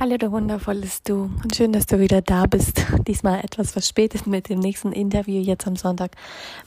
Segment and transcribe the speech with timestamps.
[0.00, 2.86] Hallo, du wundervolles Du und schön, dass du wieder da bist.
[3.08, 6.12] Diesmal etwas verspätet mit dem nächsten Interview jetzt am Sonntag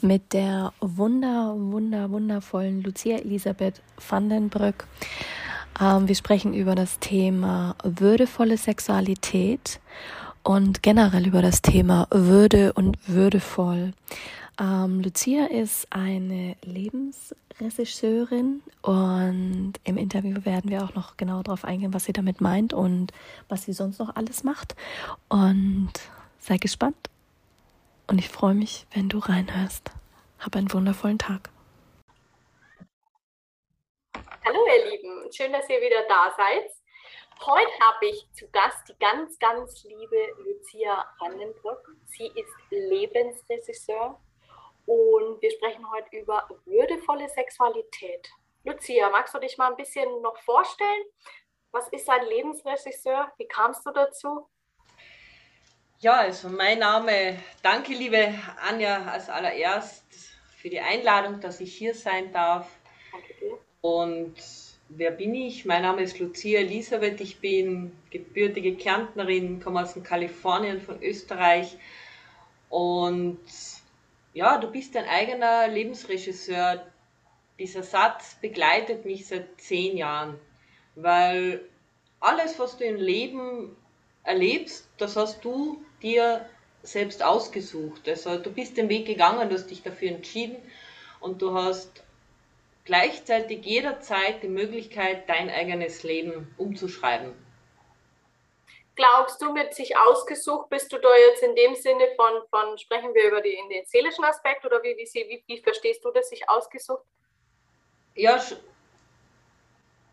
[0.01, 4.85] mit der wunder, wunder, wundervollen Lucia Elisabeth Vandenbrück.
[5.79, 9.79] Ähm, wir sprechen über das Thema würdevolle Sexualität
[10.43, 13.93] und generell über das Thema Würde und würdevoll.
[14.59, 16.57] Ähm, Lucia ist eine
[17.61, 22.73] Lebensregisseurin und im Interview werden wir auch noch genau darauf eingehen, was sie damit meint
[22.73, 23.13] und
[23.49, 24.75] was sie sonst noch alles macht.
[25.29, 25.91] Und
[26.39, 27.09] sei gespannt
[28.07, 29.91] und ich freue mich, wenn du reinhörst.
[30.39, 31.51] Hab einen wundervollen Tag.
[34.43, 36.67] Hallo ihr Lieben, schön, dass ihr wieder da seid.
[37.45, 41.95] Heute habe ich zu Gast die ganz, ganz liebe Lucia Vandenbrück.
[42.07, 44.19] Sie ist Lebensregisseur
[44.91, 48.29] und wir sprechen heute über würdevolle Sexualität.
[48.65, 51.05] Lucia, magst du dich mal ein bisschen noch vorstellen?
[51.71, 53.31] Was ist ein Lebensregisseur?
[53.37, 54.47] Wie kamst du dazu?
[55.99, 58.33] Ja, also mein Name, danke liebe
[58.67, 60.03] Anja als allererst
[60.57, 62.67] für die Einladung, dass ich hier sein darf.
[63.13, 63.57] Danke dir.
[63.79, 64.35] Und
[64.89, 65.63] wer bin ich?
[65.63, 71.77] Mein Name ist Lucia Elisabeth, ich bin gebürtige Kärntnerin, komme aus Kalifornien von Österreich
[72.67, 73.39] und
[74.33, 76.85] ja, du bist dein eigener Lebensregisseur.
[77.59, 80.39] Dieser Satz begleitet mich seit zehn Jahren,
[80.95, 81.61] weil
[82.19, 83.75] alles, was du im Leben
[84.23, 86.45] erlebst, das hast du dir
[86.81, 88.07] selbst ausgesucht.
[88.07, 90.57] Also du bist den Weg gegangen, du hast dich dafür entschieden
[91.19, 92.03] und du hast
[92.85, 97.33] gleichzeitig jederzeit die Möglichkeit, dein eigenes Leben umzuschreiben
[98.95, 103.13] glaubst du, mit sich ausgesucht, bist du da jetzt in dem Sinne von, von sprechen
[103.13, 106.29] wir über die, in den seelischen Aspekt oder wie, wie, wie, wie verstehst du das,
[106.29, 107.03] sich ausgesucht?
[108.15, 108.39] Ja,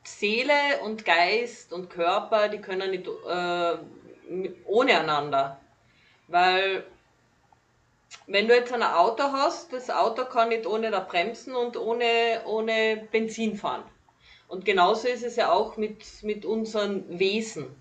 [0.04, 3.76] Seele und Geist und Körper, die können nicht äh,
[4.64, 5.60] ohne einander.
[6.28, 6.84] Weil
[8.26, 12.42] wenn du jetzt ein Auto hast, das Auto kann nicht ohne da bremsen und ohne,
[12.46, 13.84] ohne Benzin fahren.
[14.48, 17.74] Und genauso ist es ja auch mit, mit unseren Wesen.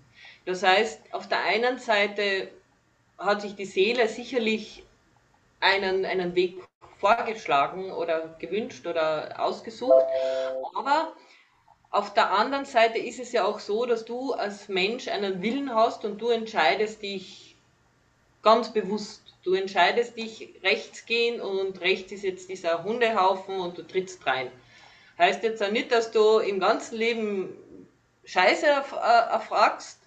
[0.48, 2.48] Das heißt, auf der einen Seite
[3.18, 4.82] hat sich die Seele sicherlich
[5.60, 6.56] einen, einen Weg
[6.98, 10.06] vorgeschlagen oder gewünscht oder ausgesucht,
[10.74, 11.12] aber
[11.90, 15.74] auf der anderen Seite ist es ja auch so, dass du als Mensch einen Willen
[15.74, 17.54] hast und du entscheidest dich
[18.42, 19.34] ganz bewusst.
[19.44, 24.50] Du entscheidest dich rechts gehen und rechts ist jetzt dieser Hundehaufen und du trittst rein.
[25.18, 27.54] Heißt jetzt auch nicht, dass du im ganzen Leben
[28.24, 29.97] Scheiße erfragst,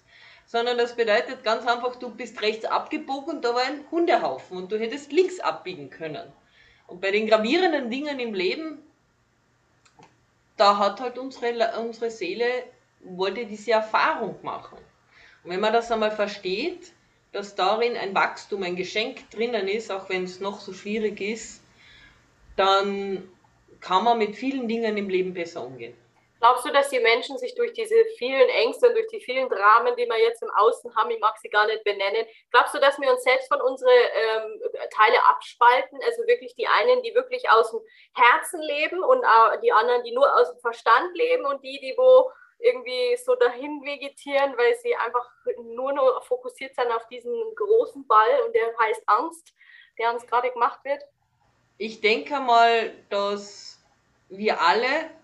[0.52, 4.70] sondern das bedeutet ganz einfach, du bist rechts abgebogen und da war ein Hundehaufen und
[4.70, 6.30] du hättest links abbiegen können.
[6.86, 8.82] Und bei den gravierenden Dingen im Leben,
[10.58, 12.64] da hat halt unsere, unsere Seele,
[13.00, 14.76] wollte diese Erfahrung machen.
[15.42, 16.92] Und wenn man das einmal versteht,
[17.32, 21.62] dass darin ein Wachstum, ein Geschenk drinnen ist, auch wenn es noch so schwierig ist,
[22.56, 23.26] dann
[23.80, 25.94] kann man mit vielen Dingen im Leben besser umgehen.
[26.42, 29.94] Glaubst du, dass die Menschen sich durch diese vielen Ängste und durch die vielen Dramen,
[29.94, 32.98] die wir jetzt im Außen haben, ich mag sie gar nicht benennen, glaubst du, dass
[32.98, 34.60] wir uns selbst von unseren ähm,
[34.90, 36.00] Teile abspalten?
[36.04, 37.78] Also wirklich die einen, die wirklich aus dem
[38.14, 41.94] Herzen leben und äh, die anderen, die nur aus dem Verstand leben und die, die
[41.96, 45.30] wo irgendwie so dahin vegetieren, weil sie einfach
[45.62, 49.54] nur noch fokussiert sind auf diesen großen Ball und der heißt Angst,
[49.96, 51.04] der uns gerade gemacht wird?
[51.78, 53.80] Ich denke mal, dass
[54.28, 55.21] wir alle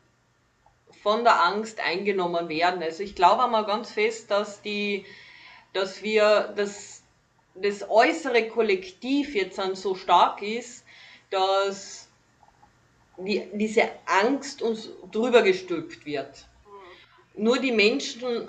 [1.02, 2.82] von der Angst eingenommen werden.
[2.82, 5.04] Also ich glaube einmal ganz fest, dass die,
[5.72, 7.02] dass wir das,
[7.54, 10.84] das äußere Kollektiv jetzt dann so stark ist,
[11.30, 12.08] dass
[13.18, 16.46] die, diese Angst uns drüber gestülpt wird.
[17.34, 18.48] Nur die Menschen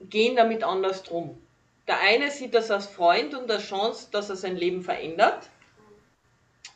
[0.00, 1.40] gehen damit anders drum.
[1.86, 5.48] Der eine sieht das als Freund und als Chance, dass er sein Leben verändert.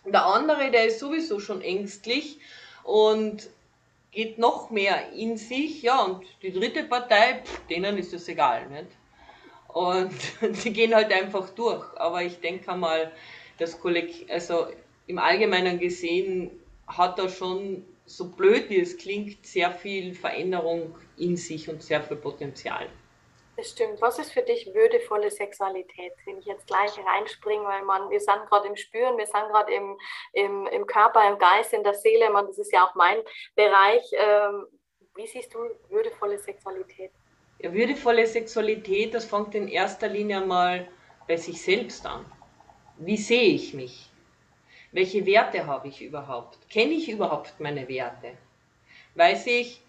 [0.05, 2.39] Der andere, der ist sowieso schon ängstlich
[2.85, 3.49] und
[4.13, 8.69] geht noch mehr in sich, ja, und die dritte Partei, pff, denen ist es egal,
[8.69, 8.89] nicht?
[9.69, 10.13] Und
[10.57, 11.85] sie gehen halt einfach durch.
[11.97, 13.13] Aber ich denke mal,
[13.59, 14.67] das Kolleg also
[15.07, 16.51] im Allgemeinen gesehen
[16.87, 22.03] hat er schon, so blöd wie es klingt, sehr viel Veränderung in sich und sehr
[22.03, 22.89] viel Potenzial.
[23.61, 24.01] Das stimmt.
[24.01, 26.15] Was ist für dich würdevolle Sexualität?
[26.25, 29.71] Wenn ich jetzt gleich reinspringe, weil man, wir sind gerade im Spüren, wir sind gerade
[29.71, 29.99] im,
[30.33, 33.19] im, im Körper, im Geist, in der Seele, man, das ist ja auch mein
[33.57, 34.03] Bereich.
[34.15, 34.65] Ähm,
[35.15, 35.59] wie siehst du
[35.91, 37.11] würdevolle Sexualität?
[37.59, 40.89] Ja, würdevolle Sexualität, das fängt in erster Linie mal
[41.29, 42.25] bei sich selbst an.
[42.97, 44.11] Wie sehe ich mich?
[44.93, 46.57] Welche Werte habe ich überhaupt?
[46.71, 48.39] Kenne ich überhaupt meine Werte?
[49.17, 49.83] Weiß ich,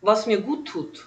[0.00, 1.06] was mir gut tut?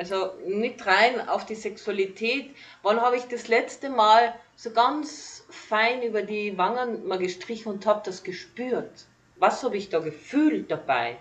[0.00, 2.56] Also nicht rein auf die Sexualität.
[2.82, 7.84] Wann habe ich das letzte Mal so ganz fein über die Wangen mal gestrichen und
[7.84, 9.04] habe das gespürt?
[9.36, 11.18] Was habe ich da gefühlt dabei?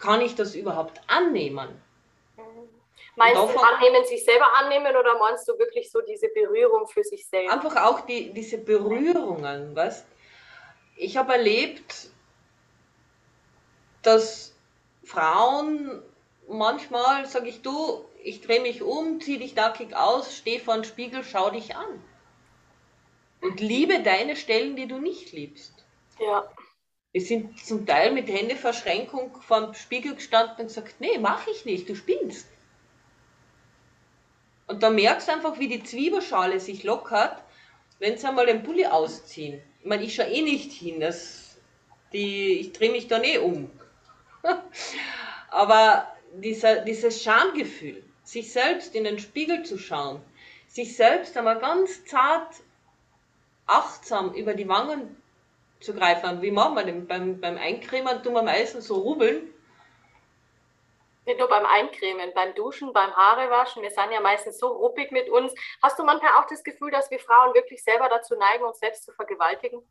[0.00, 1.68] Kann ich das überhaupt annehmen?
[3.14, 7.24] Meinst du annehmen, sich selber annehmen oder meinst du wirklich so diese Berührung für sich
[7.24, 7.52] selbst?
[7.52, 10.04] Einfach auch die, diese Berührungen, was?
[10.96, 12.08] Ich habe erlebt,
[14.02, 14.56] dass
[15.04, 16.02] Frauen
[16.48, 20.84] manchmal sage ich, du, ich drehe mich um, zieh dich nackig aus, steh vor den
[20.84, 22.02] Spiegel, schau dich an.
[23.40, 25.84] Und liebe deine Stellen, die du nicht liebst.
[26.20, 26.48] Ja.
[27.10, 31.64] Wir sind zum Teil mit Händeverschränkung vor dem Spiegel gestanden und gesagt, nee, mach ich
[31.64, 32.46] nicht, du spinnst.
[34.66, 37.42] Und da merkst du einfach, wie die Zwiebelschale sich lockert,
[37.98, 39.60] wenn sie einmal den Pulli ausziehen.
[39.80, 41.56] Ich meine, ich schaue eh nicht hin, das,
[42.12, 43.70] die, ich drehe mich dann eh um.
[45.50, 50.22] Aber dieser, dieses Schamgefühl, sich selbst in den Spiegel zu schauen,
[50.68, 52.56] sich selbst einmal ganz zart,
[53.66, 55.22] achtsam über die Wangen
[55.80, 56.40] zu greifen.
[56.42, 57.06] Wie machen wir denn?
[57.06, 59.52] Beim, beim Eincremen tun wir meistens so rubbeln.
[61.24, 63.82] Nicht nur beim Eincremen, beim Duschen, beim Haarewaschen.
[63.82, 65.54] Wir sind ja meistens so ruppig mit uns.
[65.80, 69.04] Hast du manchmal auch das Gefühl, dass wir Frauen wirklich selber dazu neigen, uns selbst
[69.04, 69.82] zu vergewaltigen?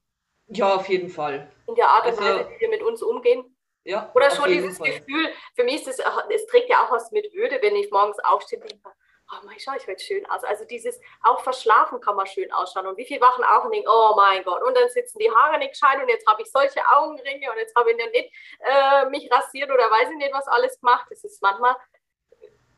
[0.47, 1.49] Ja, auf jeden Fall.
[1.67, 3.50] In der Art und also, Weise, wie wir mit uns umgehen?
[3.83, 4.99] Ja, Oder schon dieses Fall.
[4.99, 8.19] Gefühl, für mich ist es, es trägt ja auch was mit Würde, wenn ich morgens
[8.19, 8.89] aufstehe und denke,
[9.31, 10.43] oh mein Gott, ich heute schön aus.
[10.43, 12.87] Also dieses, auch verschlafen kann man schön ausschauen.
[12.87, 15.57] Und wie viele wachen auf und denken, oh mein Gott, und dann sitzen die Haare
[15.57, 19.09] nicht gescheit und jetzt habe ich solche Augenringe und jetzt habe ich ja nicht äh,
[19.09, 21.05] mich rasiert oder weiß ich nicht, was alles gemacht.
[21.09, 21.75] Das ist manchmal,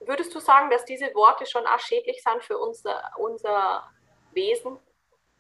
[0.02, 3.90] würdest du sagen, dass diese Worte schon auch schädlich sind für unser, unser
[4.32, 4.78] Wesen?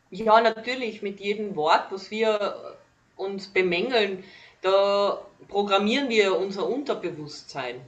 [0.10, 2.78] Ja, natürlich, mit jedem Wort, was wir
[3.16, 4.24] uns bemängeln,
[4.64, 7.82] da programmieren wir unser Unterbewusstsein.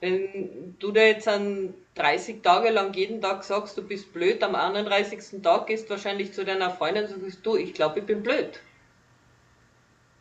[0.00, 4.54] Wenn du da jetzt an 30 Tage lang jeden Tag sagst, du bist blöd, am
[4.54, 5.42] 31.
[5.42, 8.60] Tag gehst du wahrscheinlich zu deiner Freundin und sagst, du, ich glaube, ich bin blöd.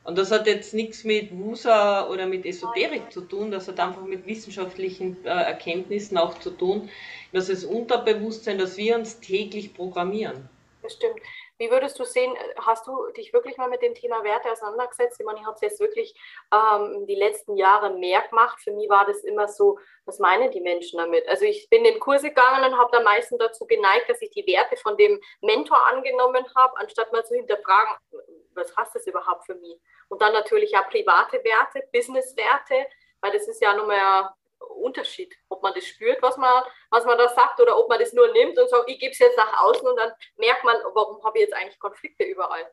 [0.04, 4.06] Und das hat jetzt nichts mit Wusa oder mit Esoterik zu tun, das hat einfach
[4.06, 6.90] mit wissenschaftlichen äh, Erkenntnissen auch zu tun.
[7.34, 10.48] Das ist Unterbewusstsein, das wir uns täglich programmieren.
[10.82, 11.20] Das stimmt.
[11.60, 15.20] Wie würdest du sehen, hast du dich wirklich mal mit dem Thema Werte auseinandergesetzt?
[15.20, 16.14] Ich meine, ich habe es jetzt wirklich
[16.54, 18.60] ähm, die letzten Jahre mehr gemacht.
[18.62, 21.28] Für mich war das immer so, was meinen die Menschen damit?
[21.28, 24.46] Also ich bin in Kurse gegangen und habe am meisten dazu geneigt, dass ich die
[24.46, 27.96] Werte von dem Mentor angenommen habe, anstatt mal zu hinterfragen,
[28.54, 29.80] was heißt das überhaupt für mich?
[30.10, 32.86] Und dann natürlich auch private Werte, Businesswerte,
[33.22, 37.18] weil das ist ja nun mal Unterschied, ob man das spürt, was man, was man
[37.18, 39.64] da sagt, oder ob man das nur nimmt und sagt, ich gebe es jetzt nach
[39.64, 42.66] außen und dann merkt man, warum habe ich jetzt eigentlich Konflikte überall.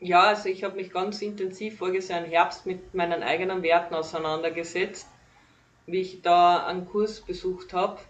[0.00, 3.94] Ja, also ich habe mich ganz intensiv voriges Jahr im Herbst mit meinen eigenen Werten
[3.94, 5.08] auseinandergesetzt,
[5.86, 8.00] wie ich da einen Kurs besucht habe.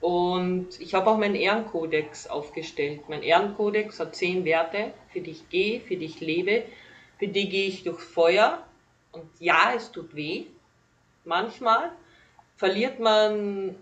[0.00, 3.08] Und ich habe auch meinen Ehrenkodex aufgestellt.
[3.08, 6.64] Mein Ehrenkodex hat zehn Werte, für die ich gehe, für die ich lebe,
[7.18, 8.62] für die gehe ich durchs Feuer.
[9.12, 10.46] Und ja, es tut weh,
[11.26, 11.92] manchmal.
[12.56, 13.76] Verliert man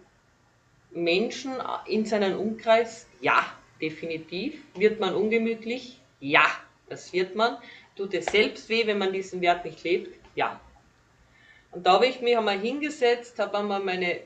[0.90, 1.54] Menschen
[1.86, 3.06] in seinen Umkreis?
[3.20, 3.44] Ja,
[3.80, 4.62] definitiv.
[4.74, 6.00] Wird man ungemütlich?
[6.20, 6.46] Ja,
[6.88, 7.58] das wird man.
[7.96, 10.18] Tut es selbst weh, wenn man diesen Wert nicht lebt?
[10.34, 10.60] Ja.
[11.70, 14.20] Und da habe ich mich einmal hingesetzt, habe einmal meine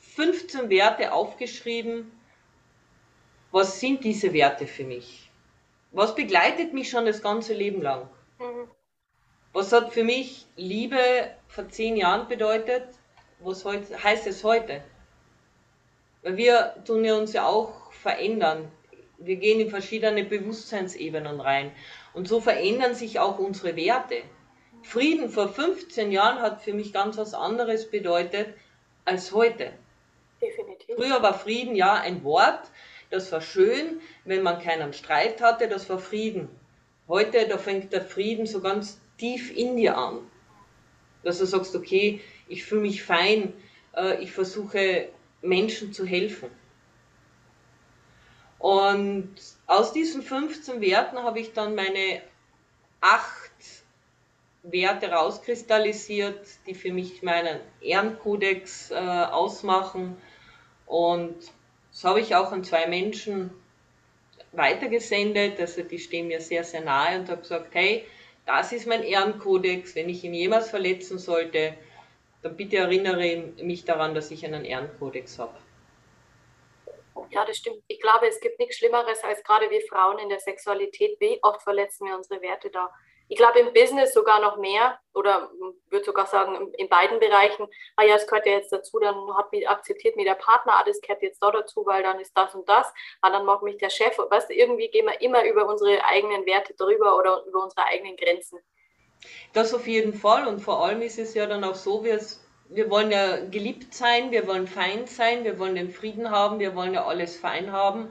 [0.00, 2.10] 15 Werte aufgeschrieben.
[3.50, 5.30] Was sind diese Werte für mich?
[5.90, 8.08] Was begleitet mich schon das ganze Leben lang?
[8.38, 8.68] Mhm.
[9.52, 10.98] Was hat für mich Liebe
[11.52, 12.84] vor zehn Jahren bedeutet?
[13.40, 14.82] Was heute, heißt es heute?
[16.22, 18.70] Weil wir tun ja uns ja auch verändern.
[19.18, 21.72] Wir gehen in verschiedene Bewusstseinsebenen rein.
[22.14, 24.22] Und so verändern sich auch unsere Werte.
[24.82, 28.48] Frieden vor 15 Jahren hat für mich ganz was anderes bedeutet
[29.04, 29.72] als heute.
[30.40, 30.96] Definitiv.
[30.96, 32.70] Früher war Frieden ja ein Wort,
[33.10, 36.48] das war schön, wenn man keinen Streit hatte, das war Frieden.
[37.06, 40.18] Heute, da fängt der Frieden so ganz tief in dir an.
[41.22, 43.52] Dass du sagst, okay, ich fühle mich fein,
[43.94, 45.08] äh, ich versuche
[45.40, 46.50] Menschen zu helfen.
[48.58, 49.34] Und
[49.66, 52.22] aus diesen 15 Werten habe ich dann meine
[53.00, 53.50] acht
[54.62, 60.16] Werte rauskristallisiert, die für mich meinen Ehrenkodex äh, ausmachen.
[60.86, 61.34] Und
[61.90, 63.50] das habe ich auch an zwei Menschen
[64.52, 65.58] weitergesendet.
[65.58, 68.06] Also die stehen mir sehr, sehr nahe und habe gesagt, hey,
[68.46, 69.94] das ist mein Ehrenkodex.
[69.94, 71.74] Wenn ich ihn jemals verletzen sollte,
[72.42, 75.54] dann bitte erinnere mich daran, dass ich einen Ehrenkodex habe.
[77.30, 77.82] Ja, das stimmt.
[77.88, 81.18] Ich glaube, es gibt nichts Schlimmeres als gerade wir Frauen in der Sexualität.
[81.18, 82.92] Wie oft verletzen wir unsere Werte da?
[83.32, 85.50] Ich glaube im Business sogar noch mehr oder
[85.88, 87.66] würde sogar sagen in beiden Bereichen.
[87.96, 90.84] Ah ja, es gehört ja jetzt dazu, dann hat mich, akzeptiert mir der Partner, ah,
[90.84, 92.92] das gehört jetzt da dazu, weil dann ist das und das.
[93.22, 94.18] Ah, dann mag mich der Chef.
[94.18, 98.16] Weißt du, irgendwie gehen wir immer über unsere eigenen Werte drüber oder über unsere eigenen
[98.16, 98.58] Grenzen.
[99.54, 102.46] Das auf jeden Fall und vor allem ist es ja dann auch so, wie es
[102.68, 106.74] wir wollen ja geliebt sein, wir wollen fein sein, wir wollen den Frieden haben, wir
[106.76, 108.10] wollen ja alles fein haben.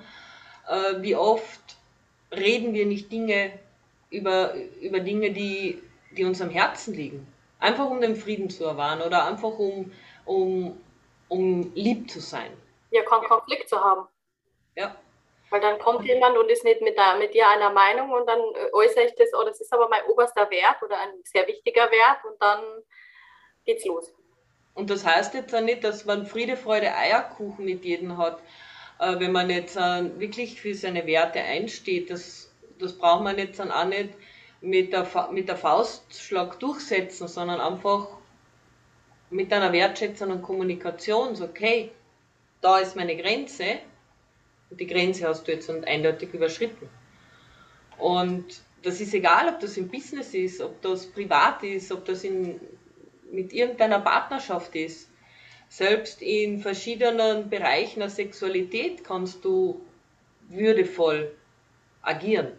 [0.67, 1.61] Äh, wie oft
[2.31, 3.51] reden wir nicht Dinge
[4.12, 7.25] über, über Dinge, die, die uns am Herzen liegen?
[7.60, 9.91] Einfach um den Frieden zu erwahren oder einfach um,
[10.25, 10.80] um,
[11.27, 12.51] um lieb zu sein.
[12.91, 14.08] Ja, keinen Konflikt zu haben.
[14.75, 14.96] Ja.
[15.50, 18.39] Weil dann kommt jemand und ist nicht mit, der, mit dir einer Meinung und dann
[18.74, 22.24] äußere ich das, oh, das ist aber mein oberster Wert oder ein sehr wichtiger Wert
[22.24, 22.63] und dann
[23.65, 24.13] geht's los.
[24.74, 28.39] Und das heißt jetzt auch nicht, dass man Friede, Freude, Eierkuchen mit jedem hat.
[29.00, 32.50] Äh, wenn man jetzt äh, wirklich für seine Werte einsteht, das,
[32.81, 34.09] das braucht man jetzt dann auch nicht
[34.61, 38.07] mit der, mit der Faustschlag durchsetzen, sondern einfach
[39.29, 41.91] mit einer wertschätzenden Kommunikation, so, okay,
[42.59, 43.79] da ist meine Grenze
[44.69, 46.89] und die Grenze hast du jetzt eindeutig überschritten.
[47.97, 48.45] Und
[48.83, 52.59] das ist egal, ob das im Business ist, ob das privat ist, ob das in
[53.31, 55.09] mit irgendeiner Partnerschaft ist.
[55.69, 59.81] Selbst in verschiedenen Bereichen der Sexualität kannst du
[60.50, 61.33] würdevoll
[62.01, 62.51] agieren.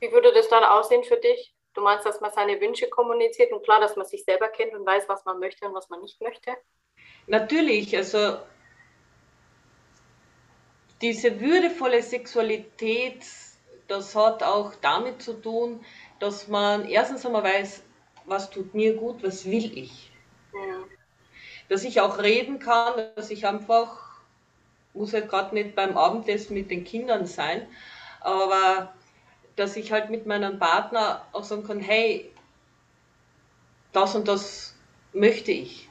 [0.00, 1.54] Wie würde das dann aussehen für dich?
[1.74, 4.86] Du meinst, dass man seine Wünsche kommuniziert und klar, dass man sich selber kennt und
[4.86, 6.56] weiß, was man möchte und was man nicht möchte?
[7.26, 8.38] Natürlich, also
[11.00, 13.24] diese würdevolle Sexualität,
[13.86, 15.84] das hat auch damit zu tun,
[16.18, 17.82] dass man erstens einmal weiß,
[18.24, 20.10] was tut mir gut, was will ich.
[20.52, 20.84] Ja.
[21.68, 24.20] Dass ich auch reden kann, dass ich einfach,
[24.94, 27.68] muss halt gerade nicht beim Abendessen mit den Kindern sein,
[28.20, 28.92] aber
[29.58, 32.30] dass ich halt mit meinem Partner auch sagen kann, hey,
[33.92, 34.74] das und das
[35.12, 35.88] möchte ich.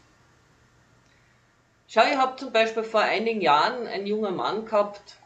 [1.88, 5.18] Schau, ich habe zum Beispiel vor einigen Jahren einen jungen Mann gehabt,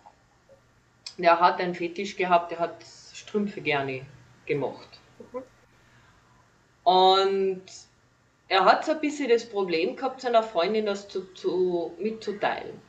[1.17, 2.83] der hat einen Fetisch gehabt, der hat
[3.13, 4.05] Strümpfe gerne
[4.45, 4.99] gemacht.
[6.83, 7.63] Und
[8.47, 12.81] er hat so ein bisschen das Problem gehabt, seiner Freundin das zu, zu, mitzuteilen.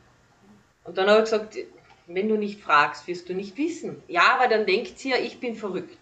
[0.85, 1.57] Und dann habe ich gesagt,
[2.07, 4.03] wenn du nicht fragst, wirst du nicht wissen.
[4.09, 5.99] Ja, aber dann denkt sie ja, ich bin verrückt.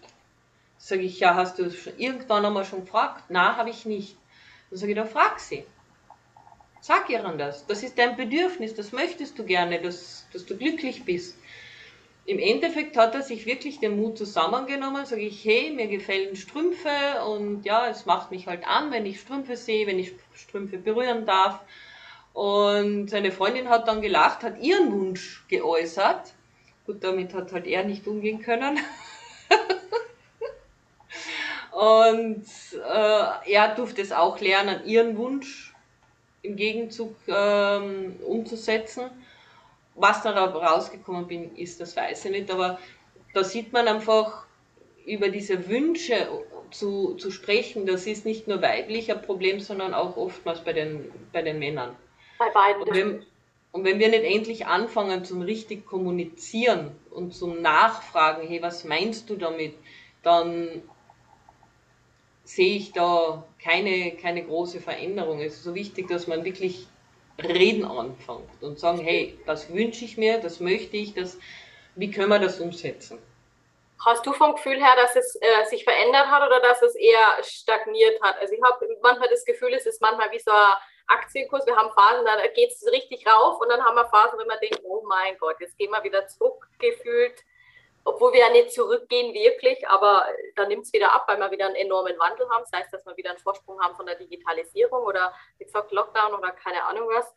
[0.77, 3.25] Sage ich, ja, hast du irgendwann einmal schon gefragt?
[3.29, 4.17] Na, habe ich nicht.
[4.69, 5.63] Dann sage ich, dann frag sie.
[6.79, 7.67] Sag ihr an das.
[7.67, 11.37] Das ist dein Bedürfnis, das möchtest du gerne, dass, dass du glücklich bist
[12.25, 17.23] im Endeffekt hat er sich wirklich den Mut zusammengenommen, sage ich, hey, mir gefallen Strümpfe
[17.27, 21.25] und ja, es macht mich halt an, wenn ich Strümpfe sehe, wenn ich Strümpfe berühren
[21.25, 21.59] darf.
[22.33, 26.33] Und seine Freundin hat dann gelacht, hat ihren Wunsch geäußert.
[26.85, 28.79] Gut, damit hat halt er nicht umgehen können.
[31.71, 35.73] und äh, er durfte es auch lernen, ihren Wunsch
[36.41, 39.11] im Gegenzug ähm, umzusetzen.
[39.95, 42.79] Was da rausgekommen bin, ist, das weiß ich nicht, aber
[43.33, 44.45] da sieht man einfach
[45.05, 46.27] über diese Wünsche
[46.71, 51.11] zu, zu sprechen, das ist nicht nur weiblich ein Problem, sondern auch oftmals bei den,
[51.33, 51.95] bei den Männern.
[52.41, 52.81] Bei beiden.
[52.81, 53.25] Und wenn,
[53.71, 59.29] und wenn wir nicht endlich anfangen zum richtig kommunizieren und zum Nachfragen, hey, was meinst
[59.29, 59.75] du damit,
[60.23, 60.81] dann
[62.43, 65.39] sehe ich da keine, keine große Veränderung.
[65.39, 66.87] Es ist so wichtig, dass man wirklich
[67.37, 71.37] Reden anfängt und sagen, hey, das wünsche ich mir, das möchte ich, das,
[71.95, 73.19] wie können wir das umsetzen?
[74.03, 77.43] Hast du vom Gefühl her, dass es äh, sich verändert hat oder dass es eher
[77.43, 78.35] stagniert hat?
[78.39, 80.73] Also ich habe manchmal das Gefühl, es ist manchmal wie so ein
[81.11, 81.65] Aktienkurs.
[81.65, 84.59] Wir haben Phasen, da geht es richtig rauf und dann haben wir Phasen, wo man
[84.59, 87.43] denkt, oh mein Gott, jetzt gehen wir wieder zurück gefühlt
[88.03, 90.25] obwohl wir ja nicht zurückgehen wirklich, aber
[90.55, 92.63] dann nimmt es wieder ab, weil wir wieder einen enormen Wandel haben.
[92.69, 96.33] Das heißt, dass wir wieder einen Vorsprung haben von der Digitalisierung oder wie gesagt Lockdown
[96.33, 97.33] oder keine Ahnung was.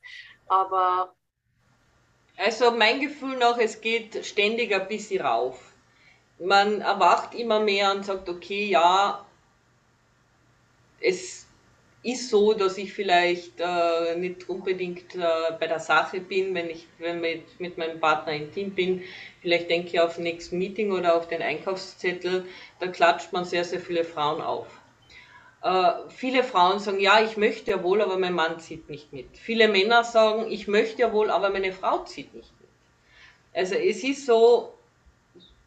[0.47, 1.15] Aber
[2.37, 5.73] also mein Gefühl nach, es geht ständig ein bisschen rauf.
[6.39, 9.25] Man erwacht immer mehr und sagt, okay, ja,
[11.01, 11.44] es
[12.05, 16.87] ist so, dass ich vielleicht äh, nicht unbedingt äh, bei der Sache bin, wenn ich
[16.99, 19.03] wenn mit, mit meinem Partner intim bin.
[19.41, 22.45] Vielleicht denke ich auf nächsten Meeting oder auf den Einkaufszettel,
[22.79, 24.67] da klatscht man sehr, sehr viele Frauen auf.
[25.63, 29.39] Äh, viele Frauen sagen, ja, ich möchte ja wohl, aber mein Mann zieht nicht mit.
[29.39, 32.69] Viele Männer sagen, ich möchte ja wohl, aber meine Frau zieht nicht mit.
[33.55, 34.75] Also es ist so,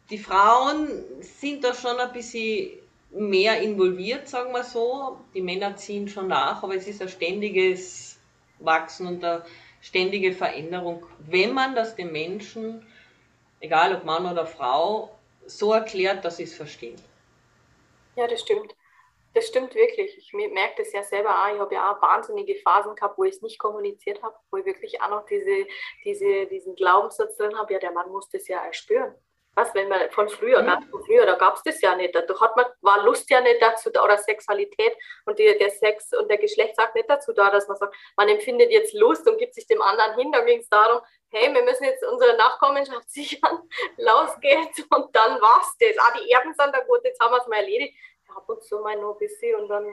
[0.08, 0.88] die Frauen
[1.20, 2.70] sind da schon ein bisschen
[3.10, 5.18] mehr involviert, sagen wir so.
[5.34, 8.18] Die Männer ziehen schon nach, aber es ist ein ständiges
[8.58, 9.44] Wachsen und eine
[9.80, 12.86] ständige Veränderung, wenn man das den Menschen,
[13.60, 17.00] egal ob Mann oder Frau, so erklärt, dass sie es verstehen.
[18.16, 18.74] Ja, das stimmt.
[19.34, 20.16] Das stimmt wirklich.
[20.18, 21.54] Ich merke das ja selber auch.
[21.54, 24.66] Ich habe ja auch wahnsinnige Phasen gehabt, wo ich es nicht kommuniziert habe, wo ich
[24.66, 25.66] wirklich auch noch diese,
[26.04, 29.14] diese, diesen Glaubenssatz drin habe, ja, der Mann muss das ja erspüren.
[29.58, 30.88] Was, wenn man von früher, mhm.
[30.88, 32.14] von früher, da gab es das ja nicht.
[32.14, 34.92] Da hat man, war Lust ja nicht dazu da, oder Sexualität
[35.26, 38.28] und die, der Sex und der Geschlecht sagt nicht dazu da, dass man sagt, man
[38.28, 40.30] empfindet jetzt Lust und gibt sich dem anderen hin.
[40.30, 41.00] Da ging es darum,
[41.30, 43.58] hey, wir müssen jetzt unsere Nachkommenschaft sichern,
[43.96, 45.98] los geht's und dann war's das.
[45.98, 47.96] Ah, die Erben sind da gut, jetzt haben wir es mal erledigt
[48.36, 49.86] ab und zu mal nur ein bisschen und dann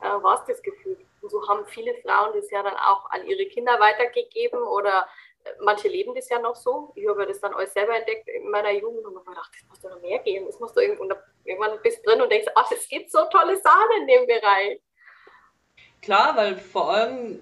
[0.00, 0.96] äh, war es das Gefühl.
[1.20, 5.06] Und so haben viele Frauen das ja dann auch an ihre Kinder weitergegeben oder
[5.60, 6.92] manche leben das ja noch so.
[6.94, 9.68] Ich habe das dann alles selber entdeckt in meiner Jugend und habe mir gedacht, das
[9.68, 10.46] muss doch noch mehr geben.
[10.46, 14.00] Das muss doch irgendwann, irgendwann bist drin und denkst, ach, es gibt so tolle Sachen
[14.00, 14.80] in dem Bereich.
[16.02, 17.40] Klar, weil vor allem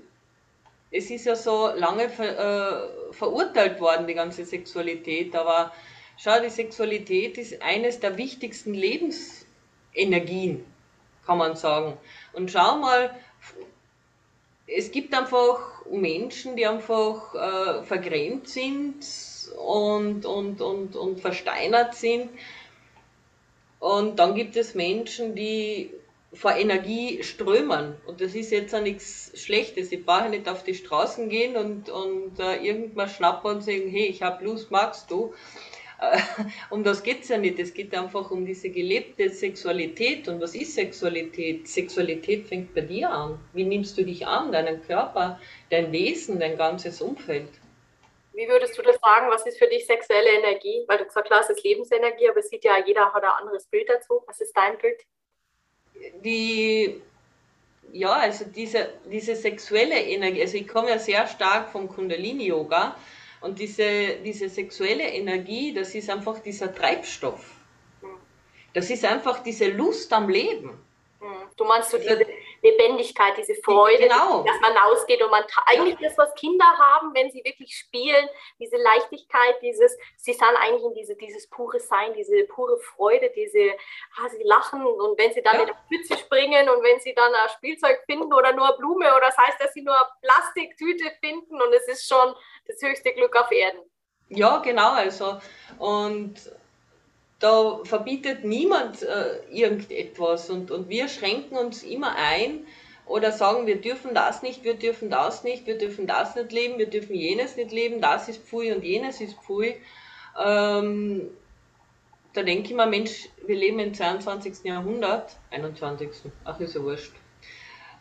[0.90, 5.73] es ist ja so lange ver, äh, verurteilt worden, die ganze Sexualität, aber
[6.17, 9.47] schau, die Sexualität ist eines der wichtigsten Lebens
[9.95, 10.64] Energien,
[11.26, 11.99] kann man sagen.
[12.33, 13.14] Und schau mal,
[14.67, 19.04] es gibt einfach Menschen, die einfach äh, vergrämt sind
[19.57, 22.30] und, und, und, und versteinert sind.
[23.80, 25.90] Und dann gibt es Menschen, die
[26.33, 27.95] vor Energie strömen.
[28.07, 29.92] Und das ist jetzt auch nichts Schlechtes.
[29.92, 34.07] Ich brauche nicht auf die Straßen gehen und, und äh, irgendwas schnappen und sagen, hey,
[34.07, 35.33] ich habe Lust, magst du?
[36.71, 37.59] um das geht es ja nicht.
[37.59, 40.28] Es geht einfach um diese gelebte Sexualität.
[40.28, 41.67] Und was ist Sexualität?
[41.69, 43.38] Sexualität fängt bei dir an.
[43.52, 45.40] Wie nimmst du dich an, deinen Körper,
[45.71, 47.49] dein Wesen, dein ganzes Umfeld?
[48.33, 49.28] Wie würdest du das sagen?
[49.31, 50.85] Was ist für dich sexuelle Energie?
[50.87, 53.66] Weil du zwar klar, es ist Lebensenergie, aber es sieht ja jeder hat ein anderes
[53.66, 54.22] Bild dazu.
[54.27, 55.01] Was ist dein Bild?
[56.22, 57.03] Die,
[57.92, 62.94] ja, also diese, diese sexuelle Energie, also ich komme ja sehr stark vom Kundalini-Yoga
[63.40, 67.55] und diese, diese sexuelle Energie, das ist einfach dieser Treibstoff.
[68.74, 70.79] Das ist einfach diese Lust am Leben.
[71.57, 72.27] Du meinst so diese
[72.62, 74.44] Lebendigkeit, diese Freude, genau.
[74.44, 78.77] dass man ausgeht und man eigentlich das, was Kinder haben, wenn sie wirklich spielen, diese
[78.77, 83.73] Leichtigkeit, dieses, sie sind eigentlich in diese, dieses pure Sein, diese pure Freude, diese,
[84.16, 85.61] ah, sie lachen und wenn sie dann ja.
[85.62, 89.07] in der Pfütze springen und wenn sie dann ein Spielzeug finden oder nur eine Blume
[89.14, 92.35] oder das heißt, dass sie nur eine Plastiktüte finden und es ist schon
[92.66, 93.81] das höchste Glück auf Erden.
[94.31, 95.38] Ja, genau, also
[95.79, 96.35] und
[97.40, 102.66] da verbietet niemand äh, irgendetwas und, und wir schränken uns immer ein
[103.07, 106.79] oder sagen, wir dürfen das nicht, wir dürfen das nicht, wir dürfen das nicht leben,
[106.79, 109.77] wir dürfen jenes nicht leben, das ist Pfui und jenes ist Pfui.
[110.38, 111.31] Ähm,
[112.35, 114.64] da denke ich mir, Mensch, wir leben im 22.
[114.64, 116.11] Jahrhundert, 21.
[116.44, 117.12] Ach, ist ja wurscht.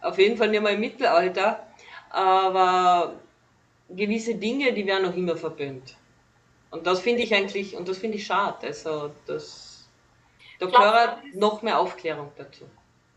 [0.02, 1.66] Auf jeden Fall nicht mal im Mittelalter,
[2.10, 3.20] aber
[3.90, 5.96] gewisse Dinge, die werden noch immer verböhnt.
[6.72, 8.68] Und das finde ich eigentlich, und das finde ich schade.
[8.68, 9.88] Also das,
[10.60, 12.66] da gehört noch mehr Aufklärung dazu.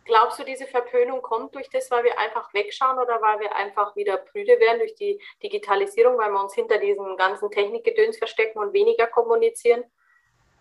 [0.05, 3.95] Glaubst du, diese Verpönung kommt durch das, weil wir einfach wegschauen oder weil wir einfach
[3.95, 8.73] wieder prüde werden durch die Digitalisierung, weil wir uns hinter diesem ganzen Technikgedöns verstecken und
[8.73, 9.85] weniger kommunizieren?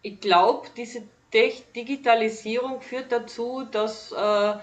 [0.01, 4.53] Ich glaube, diese Digitalisierung führt dazu, dass äh,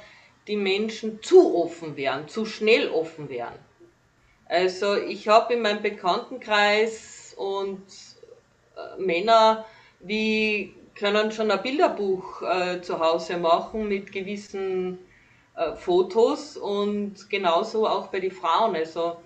[0.46, 3.58] die Menschen zu offen werden, zu schnell offen werden.
[4.48, 7.84] Also ich habe in meinem Bekanntenkreis und
[8.98, 9.64] Männer,
[10.00, 14.98] die können schon ein Bilderbuch äh, zu Hause machen mit gewissen
[15.54, 18.74] äh, Fotos und genauso auch bei den Frauen.
[18.74, 19.16] Also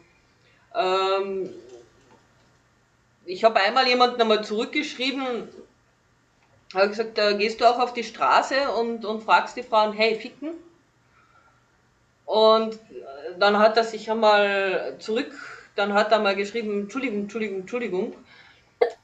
[0.74, 1.50] ähm,
[3.24, 5.48] ich habe einmal jemanden einmal zurückgeschrieben,
[6.74, 10.16] habe gesagt, da gehst du auch auf die Straße und, und fragst die Frauen, hey,
[10.16, 10.50] ficken?
[12.26, 12.78] Und
[13.38, 15.32] dann hat er sich einmal zurück,
[15.74, 18.14] dann hat er mal geschrieben, Entschuldigung, Entschuldigung, Entschuldigung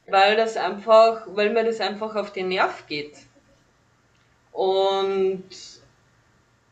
[0.09, 3.17] weil das einfach, weil mir das einfach auf den Nerv geht.
[4.53, 5.49] Und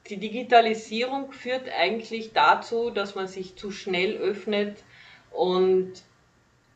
[0.08, 4.78] die Digitalisierung führt eigentlich dazu, dass man sich zu schnell öffnet
[5.30, 5.92] und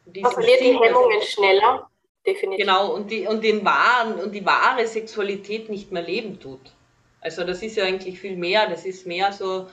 [0.07, 1.91] man verliert die Hemmungen schneller,
[2.27, 2.65] definitiv.
[2.65, 6.73] Genau, und die, und den wahren, und die wahre Sexualität nicht mehr leben tut.
[7.21, 9.69] Also das ist ja eigentlich viel mehr, das ist mehr so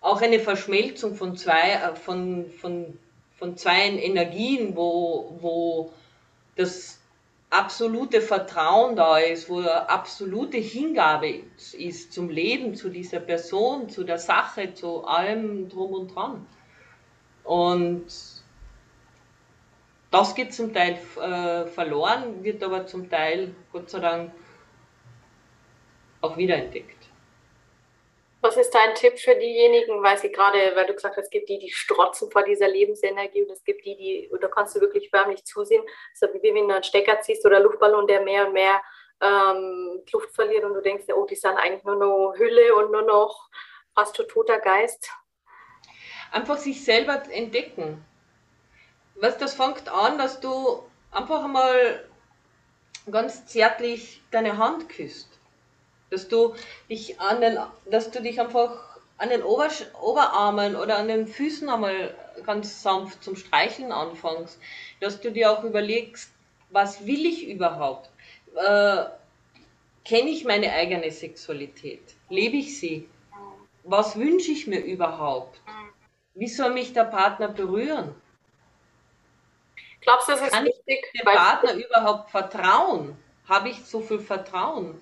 [0.00, 2.98] auch eine Verschmelzung von zwei, äh, von, von
[3.44, 5.92] von zwei Energien, wo, wo
[6.56, 6.98] das
[7.50, 11.42] absolute Vertrauen da ist, wo absolute Hingabe
[11.76, 16.46] ist zum Leben, zu dieser Person, zu der Sache, zu allem drum und dran.
[17.44, 18.06] Und
[20.10, 24.32] das geht zum Teil äh, verloren, wird aber zum Teil, Gott sei Dank,
[26.22, 27.03] auch wiederentdeckt.
[28.44, 31.48] Was ist dein Tipp für diejenigen, weil sie gerade, weil du gesagt hast, es gibt
[31.48, 35.08] die, die strotzen vor dieser Lebensenergie und es gibt die, die, da kannst du wirklich
[35.08, 38.82] förmlich zusehen, so wie wenn du einen Stecker ziehst oder Luftballon, der mehr und mehr
[39.22, 43.00] ähm, Luft verliert und du denkst, oh, die sind eigentlich nur noch Hülle und nur
[43.00, 43.48] noch
[43.94, 45.10] fast toter Geist.
[46.30, 48.04] Einfach sich selber entdecken.
[49.14, 52.06] Was das fängt an, dass du einfach einmal
[53.10, 55.33] ganz zärtlich deine Hand küsst
[56.14, 56.54] dass du
[56.88, 57.58] dich an den,
[57.90, 59.68] dass du dich einfach an den Ober
[60.00, 62.14] Oberarmen oder an den Füßen einmal
[62.46, 64.58] ganz sanft zum Streicheln anfängst,
[65.00, 66.30] dass du dir auch überlegst,
[66.70, 68.10] was will ich überhaupt?
[68.56, 69.04] Äh,
[70.04, 72.02] Kenne ich meine eigene Sexualität?
[72.28, 73.08] Lebe ich sie?
[73.84, 75.60] Was wünsche ich mir überhaupt?
[76.34, 78.14] Wie soll mich der Partner berühren?
[80.02, 81.06] Glaubst du, das ist Kann wichtig?
[81.12, 83.16] Ich dem Partner überhaupt vertrauen?
[83.48, 85.00] Habe ich so viel Vertrauen?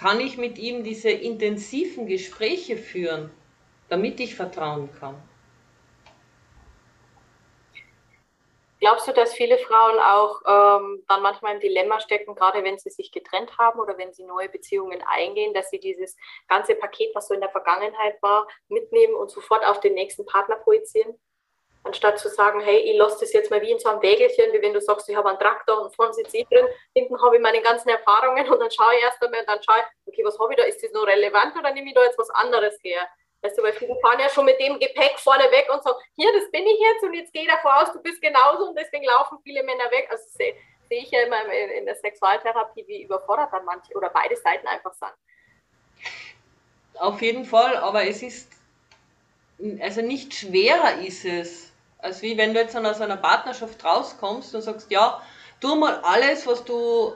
[0.00, 3.30] Kann ich mit ihm diese intensiven Gespräche führen,
[3.90, 5.22] damit ich vertrauen kann.
[8.80, 12.88] Glaubst du, dass viele Frauen auch ähm, dann manchmal im Dilemma stecken, gerade wenn sie
[12.88, 16.16] sich getrennt haben oder wenn sie neue Beziehungen eingehen, dass sie dieses
[16.48, 20.56] ganze Paket, was so in der Vergangenheit war, mitnehmen und sofort auf den nächsten Partner
[20.56, 21.14] projizieren?
[21.84, 24.62] Anstatt zu sagen, hey, ich lasse das jetzt mal wie in so einem Wägelchen, wie
[24.62, 27.42] wenn du sagst, ich habe einen Traktor und vorne sitze ich drin, hinten habe ich
[27.42, 30.38] meine ganzen Erfahrungen und dann schaue ich erst einmal und dann schaue ich, okay, was
[30.38, 33.08] habe ich da, ist das noch relevant oder nehme ich da jetzt was anderes her?
[33.42, 36.30] Weißt du, weil viele fahren ja schon mit dem Gepäck vorne weg und sagen, hier,
[36.34, 39.38] das bin ich jetzt und jetzt gehe davon aus, du bist genauso und deswegen laufen
[39.42, 40.08] viele Männer weg.
[40.10, 40.54] Also sehe
[40.90, 44.92] seh ich ja immer in der Sexualtherapie, wie überfordert dann manche oder beide Seiten einfach
[44.92, 45.12] sind.
[46.98, 48.52] Auf jeden Fall, aber es ist,
[49.80, 51.69] also nicht schwerer ist es,
[52.02, 55.22] als wie wenn du jetzt aus einer Partnerschaft rauskommst und sagst, ja,
[55.60, 57.14] tu mal alles, was du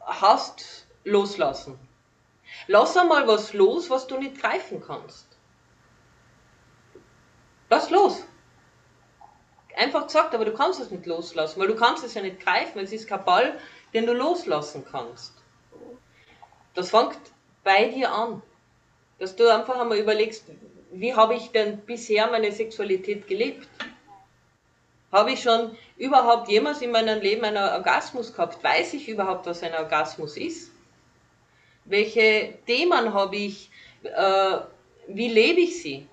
[0.00, 1.78] hast, loslassen.
[2.68, 5.26] Lass einmal was los, was du nicht greifen kannst.
[7.68, 8.24] Lass los.
[9.76, 12.78] Einfach gesagt, aber du kannst es nicht loslassen, weil du kannst es ja nicht greifen.
[12.78, 13.58] Es ist kein Ball,
[13.92, 15.34] den du loslassen kannst.
[16.74, 17.18] Das fängt
[17.62, 18.42] bei dir an.
[19.18, 20.44] Dass du einfach einmal überlegst,
[21.00, 23.68] wie habe ich denn bisher meine Sexualität gelebt?
[25.12, 28.62] Habe ich schon überhaupt jemals in meinem Leben einen Orgasmus gehabt?
[28.62, 30.72] Weiß ich überhaupt, was ein Orgasmus ist?
[31.84, 33.70] Welche Themen habe ich?
[34.02, 34.58] Äh,
[35.08, 36.08] wie lebe ich sie?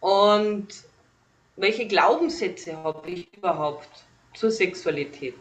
[0.00, 0.68] Und
[1.56, 3.88] welche Glaubenssätze habe ich überhaupt
[4.34, 5.36] zur Sexualität?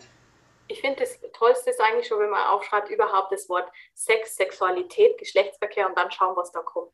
[0.67, 5.17] Ich finde das Tollste ist eigentlich schon, wenn man aufschreibt, überhaupt das Wort Sex, Sexualität,
[5.17, 6.91] Geschlechtsverkehr und dann schauen, was da kommt.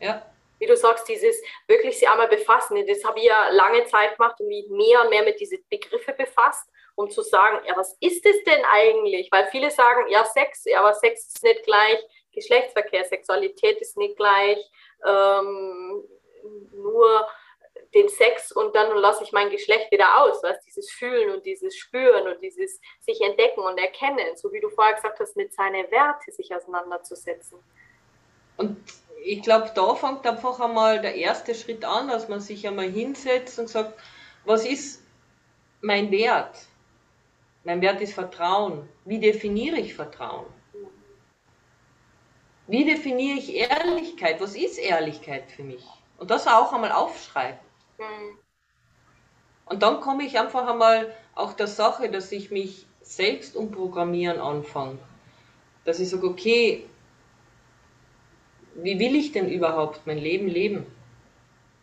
[0.00, 0.24] Ja.
[0.58, 2.86] Wie du sagst, dieses wirklich sich einmal befassen.
[2.86, 6.16] Das habe ich ja lange Zeit gemacht und mich mehr und mehr mit diesen Begriffen
[6.16, 9.30] befasst, um zu sagen, ja, was ist es denn eigentlich?
[9.32, 11.98] Weil viele sagen, ja, Sex, ja, aber Sex ist nicht gleich
[12.32, 14.58] Geschlechtsverkehr, Sexualität ist nicht gleich
[15.06, 16.04] ähm,
[16.72, 17.28] nur
[17.94, 21.76] den Sex und dann lasse ich mein Geschlecht wieder aus, was dieses Fühlen und dieses
[21.76, 25.90] Spüren und dieses sich entdecken und erkennen, so wie du vorher gesagt hast, mit seinen
[25.90, 27.58] Werten sich auseinanderzusetzen.
[28.56, 28.76] Und
[29.24, 33.58] ich glaube, da fängt einfach einmal der erste Schritt an, dass man sich einmal hinsetzt
[33.58, 33.98] und sagt,
[34.44, 35.02] was ist
[35.80, 36.56] mein Wert?
[37.64, 38.88] Mein Wert ist Vertrauen.
[39.04, 40.46] Wie definiere ich Vertrauen?
[42.66, 44.40] Wie definiere ich Ehrlichkeit?
[44.40, 45.84] Was ist Ehrlichkeit für mich?
[46.18, 47.58] Und das auch einmal aufschreiben.
[47.98, 48.38] Mhm.
[49.66, 54.98] Und dann komme ich einfach einmal auch der Sache, dass ich mich selbst umprogrammieren anfange.
[55.84, 56.84] Dass ich sage, okay,
[58.74, 60.86] wie will ich denn überhaupt mein Leben leben?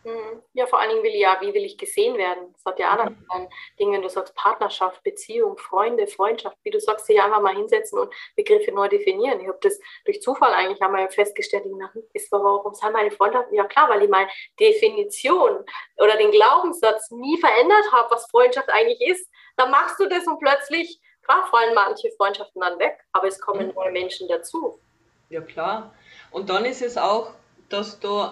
[0.04, 0.42] Mhm.
[0.54, 2.52] Ja, vor allen Dingen will ich ja, wie will ich gesehen werden?
[2.54, 3.24] Das hat ja auch mhm.
[3.28, 7.54] ein Ding, wenn du sagst Partnerschaft, Beziehung, Freunde, Freundschaft, wie du sagst, sich einfach mal
[7.54, 9.40] hinsetzen und Begriffe neu definieren.
[9.40, 13.54] Ich habe das durch Zufall eigentlich einmal festgestellt, ich dachte, ist warum sind meine Freundschaften?
[13.54, 15.64] Ja klar, weil ich meine Definition
[15.98, 19.30] oder den Glaubenssatz nie verändert habe, was Freundschaft eigentlich ist.
[19.56, 23.68] Dann machst du das und plötzlich, klar, fallen manche Freundschaften dann weg, aber es kommen
[23.68, 23.74] mhm.
[23.74, 24.80] neue Menschen dazu.
[25.28, 25.94] Ja klar.
[26.30, 27.32] Und dann ist es auch,
[27.68, 28.26] dass du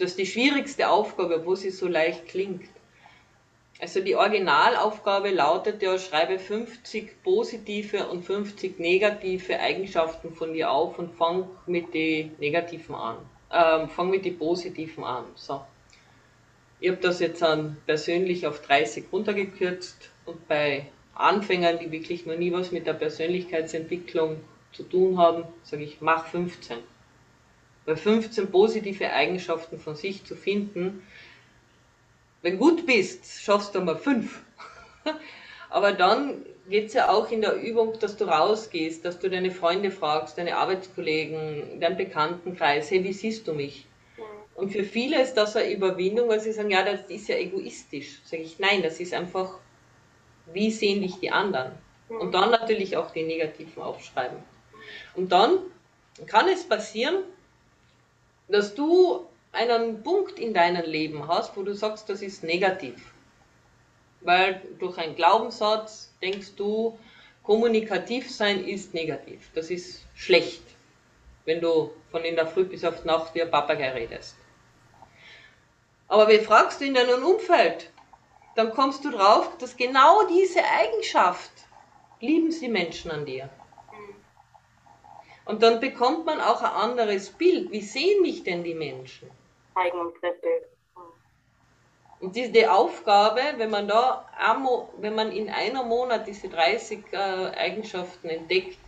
[0.00, 2.66] das ist die schwierigste Aufgabe, wo sie so leicht klingt.
[3.78, 10.98] Also die Originalaufgabe lautet ja, schreibe 50 positive und 50 negative Eigenschaften von dir auf
[10.98, 13.16] und fang mit den negativen an.
[13.52, 15.24] Ähm, fang mit den positiven an.
[15.34, 15.60] So.
[16.80, 22.36] Ich habe das jetzt dann persönlich auf 30 runtergekürzt und bei Anfängern, die wirklich noch
[22.36, 24.40] nie was mit der Persönlichkeitsentwicklung
[24.72, 26.78] zu tun haben, sage ich, mach 15.
[27.90, 31.02] Bei 15 positive Eigenschaften von sich zu finden,
[32.40, 34.44] wenn gut bist, schaffst du mal 5.
[35.70, 39.50] Aber dann geht es ja auch in der Übung, dass du rausgehst, dass du deine
[39.50, 43.86] Freunde fragst, deine Arbeitskollegen, deinen Bekanntenkreis, hey, wie siehst du mich?
[44.54, 48.20] Und für viele ist das eine Überwindung, weil sie sagen, ja, das ist ja egoistisch.
[48.22, 49.58] Sage ich, nein, das ist einfach,
[50.52, 51.72] wie sehen dich die anderen?
[52.08, 54.38] Und dann natürlich auch die negativen aufschreiben.
[55.16, 55.58] Und dann
[56.28, 57.24] kann es passieren,
[58.50, 63.12] dass du einen Punkt in deinem Leben hast, wo du sagst, das ist negativ.
[64.20, 66.98] Weil durch einen Glaubenssatz denkst du,
[67.42, 69.50] kommunikativ sein ist negativ.
[69.54, 70.62] Das ist schlecht,
[71.44, 74.36] wenn du von in der Früh bis auf die Nacht wie ein Papagei redest.
[76.08, 77.90] Aber wenn fragst du in deinem Umfeld,
[78.56, 81.50] dann kommst du drauf, dass genau diese Eigenschaft
[82.20, 83.48] lieben sie Menschen an dir.
[85.50, 87.72] Und dann bekommt man auch ein anderes Bild.
[87.72, 89.28] Wie sehen mich denn die Menschen?
[89.74, 90.62] Eigen- und Fremdbild.
[92.20, 94.28] Und diese Aufgabe, wenn man da,
[94.98, 98.78] wenn man in einem Monat diese 30 äh, Eigenschaften entdeckt,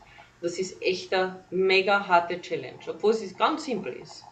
[0.40, 4.24] das ist echt eine mega harte Challenge, obwohl es ganz simpel ist.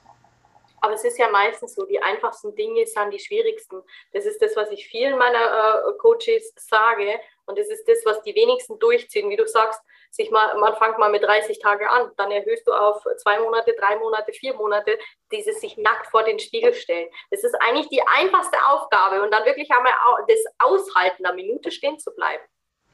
[0.81, 3.83] Aber es ist ja meistens so, die einfachsten Dinge sind die schwierigsten.
[4.13, 7.21] Das ist das, was ich vielen meiner äh, Coaches sage.
[7.47, 9.29] Und das ist das, was die wenigsten durchziehen.
[9.31, 12.73] Wie du sagst, sich mal, man fängt mal mit 30 Tage an, dann erhöhst du
[12.73, 14.99] auf zwei Monate, drei Monate, vier Monate,
[15.31, 17.09] dieses sich nackt vor den Spiegel stellen.
[17.31, 19.93] Das ist eigentlich die einfachste Aufgabe und dann wirklich einmal
[20.27, 22.43] das Aushalten, eine Minute stehen zu bleiben.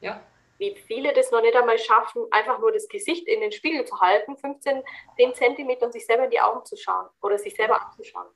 [0.00, 0.20] Ja.
[0.58, 4.00] Wie viele das noch nicht einmal schaffen, einfach nur das Gesicht in den Spiegel zu
[4.00, 4.82] halten, 15,
[5.16, 8.26] 10 Zentimeter und sich selber in die Augen zu schauen oder sich selber anzuschauen.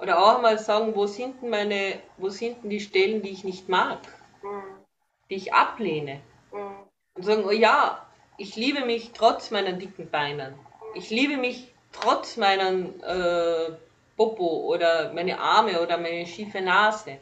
[0.00, 3.44] Oder auch mal sagen, wo sind denn meine, wo sind denn die Stellen, die ich
[3.44, 4.00] nicht mag,
[4.42, 4.84] mhm.
[5.30, 6.20] die ich ablehne?
[6.50, 10.54] Mhm und sagen, oh ja, ich liebe mich trotz meinen dicken Beinen.
[10.94, 13.72] Ich liebe mich trotz meinen äh,
[14.16, 17.18] Popo oder meine Arme oder meine schiefe Nase.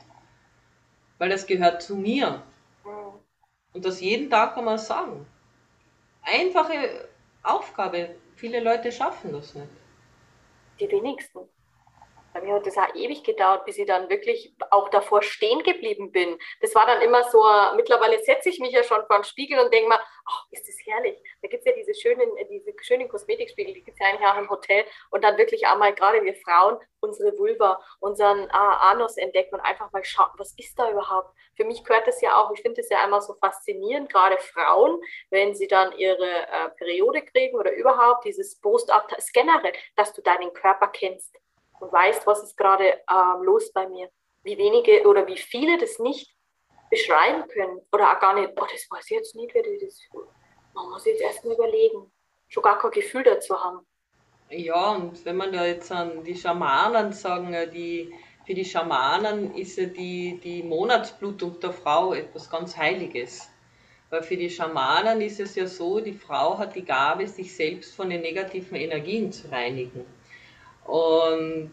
[1.18, 2.42] Weil das gehört zu mir.
[3.72, 5.26] Und das jeden Tag kann man sagen.
[6.22, 7.08] Einfache
[7.42, 8.16] Aufgabe.
[8.36, 9.68] Viele Leute schaffen das nicht.
[10.80, 11.48] Die wenigsten.
[12.32, 16.12] Bei mir hat das auch ewig gedauert, bis ich dann wirklich auch davor stehen geblieben
[16.12, 16.38] bin.
[16.60, 17.42] Das war dann immer so,
[17.74, 20.76] mittlerweile setze ich mich ja schon vor den Spiegel und denke mir, ach, ist das
[20.86, 21.18] herrlich.
[21.42, 24.38] Da gibt es ja diese schönen, diese schönen Kosmetikspiegel, die gibt es ja eigentlich auch
[24.38, 24.84] im Hotel.
[25.10, 29.60] Und dann wirklich auch mal, gerade wir Frauen, unsere Vulva, unseren ah, Anus entdecken und
[29.62, 31.34] einfach mal schauen, was ist da überhaupt?
[31.56, 35.00] Für mich gehört das ja auch, ich finde das ja einmal so faszinierend, gerade Frauen,
[35.30, 40.52] wenn sie dann ihre äh, Periode kriegen oder überhaupt dieses Post-up, generell, dass du deinen
[40.52, 41.36] Körper kennst
[41.80, 44.08] und weißt, was ist gerade äh, los bei mir.
[44.42, 46.34] Wie wenige oder wie viele das nicht
[46.90, 49.98] beschreiben können oder auch gar nicht, oh, das weiß ich jetzt nicht, wie das
[50.74, 52.10] Man muss jetzt erst mal überlegen,
[52.48, 53.86] schon gar kein Gefühl dazu haben.
[54.50, 58.12] Ja, und wenn man da jetzt an die Schamanen sagen, die,
[58.44, 63.48] für die Schamanen ist ja die, die Monatsblutung der Frau etwas ganz Heiliges.
[64.08, 67.94] Weil für die Schamanen ist es ja so, die Frau hat die Gabe, sich selbst
[67.94, 70.04] von den negativen Energien zu reinigen.
[70.84, 71.72] Und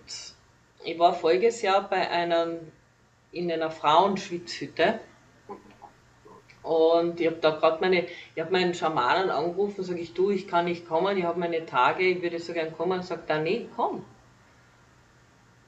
[0.83, 2.47] ich war voriges Jahr bei einer,
[3.31, 4.99] in einer Frauenschwitzhütte.
[6.63, 10.47] Und ich habe da gerade meine, ich habe meinen Schamanen angerufen, sage ich, du, ich
[10.47, 13.01] kann nicht kommen, ich habe meine Tage, ich würde so gern kommen.
[13.03, 14.03] Sagt er, nee, komm.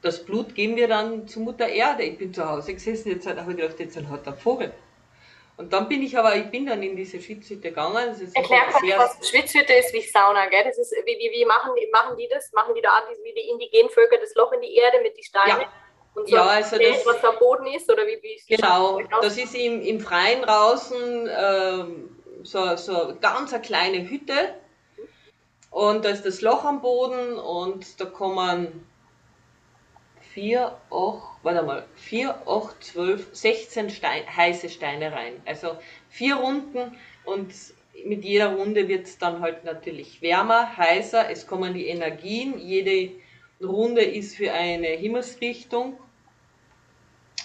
[0.02, 2.02] Das Blut geben wir dann zu Mutter Erde.
[2.02, 4.72] Ich bin zu Hause gesessen, jetzt habe ich gedacht, jetzt hat der Vogel.
[5.60, 8.16] Und dann bin ich aber, ich bin dann in diese Schwitzhütte gegangen.
[8.32, 10.64] Erklär kurz, was Schwitzhütte ist wie Sauna, gell?
[10.64, 12.50] Das ist, wie, wie, wie machen, die, machen die das?
[12.54, 12.88] Machen die da
[13.22, 15.60] wie die indigenen Völker das Loch in die Erde mit den Steinen?
[15.60, 15.72] Ja.
[16.14, 17.92] Und so ja, also das, was am Boden ist?
[17.92, 23.60] Oder wie, wie genau, das ist im, im Freien draußen ähm, so, so ganz eine
[23.60, 24.54] kleine Hütte.
[25.70, 28.89] Und da ist das Loch am Boden und da kommen
[30.34, 35.34] 4, 8, warte mal, 4, 8, 12, 16 Stein, heiße Steine rein.
[35.44, 35.76] Also
[36.08, 37.52] vier Runden und
[38.04, 43.10] mit jeder Runde wird es dann halt natürlich wärmer, heißer, es kommen die Energien, jede
[43.62, 45.98] Runde ist für eine Himmelsrichtung.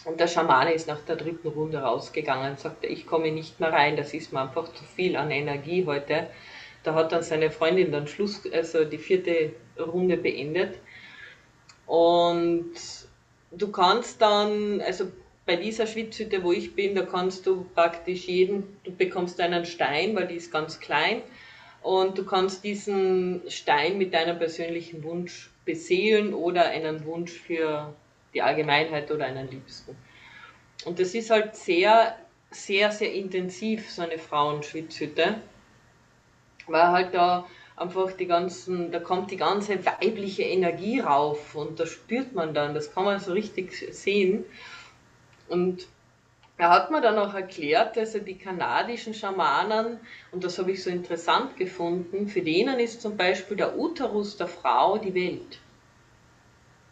[0.06, 3.74] Und der Schamane ist nach der dritten Runde rausgegangen und sagte, ich komme nicht mehr
[3.74, 6.28] rein, das ist mir einfach zu viel an Energie heute.
[6.84, 10.78] Da hat dann seine Freundin dann Schluss, also die vierte Runde beendet.
[11.88, 12.74] Und
[13.52, 15.12] du kannst dann, also
[15.46, 20.16] bei dieser Schwitzhütte, wo ich bin, da kannst du praktisch jeden, du bekommst einen Stein,
[20.16, 21.22] weil die ist ganz klein,
[21.86, 27.94] und du kannst diesen Stein mit deinem persönlichen Wunsch beseelen oder einen Wunsch für
[28.34, 29.96] die Allgemeinheit oder einen Liebsten.
[30.86, 32.18] Und das ist halt sehr,
[32.50, 35.42] sehr, sehr intensiv, so eine Frauenschwitzhütte,
[36.66, 37.46] weil halt da
[37.78, 42.74] einfach die ganzen, da kommt die ganze weibliche Energie rauf und da spürt man dann,
[42.74, 44.46] das kann man so richtig sehen.
[45.50, 45.88] Und
[46.58, 50.00] er hat mir dann auch erklärt, also die kanadischen Schamanen,
[50.32, 54.48] und das habe ich so interessant gefunden, für denen ist zum Beispiel der Uterus der
[54.48, 55.60] Frau die Welt.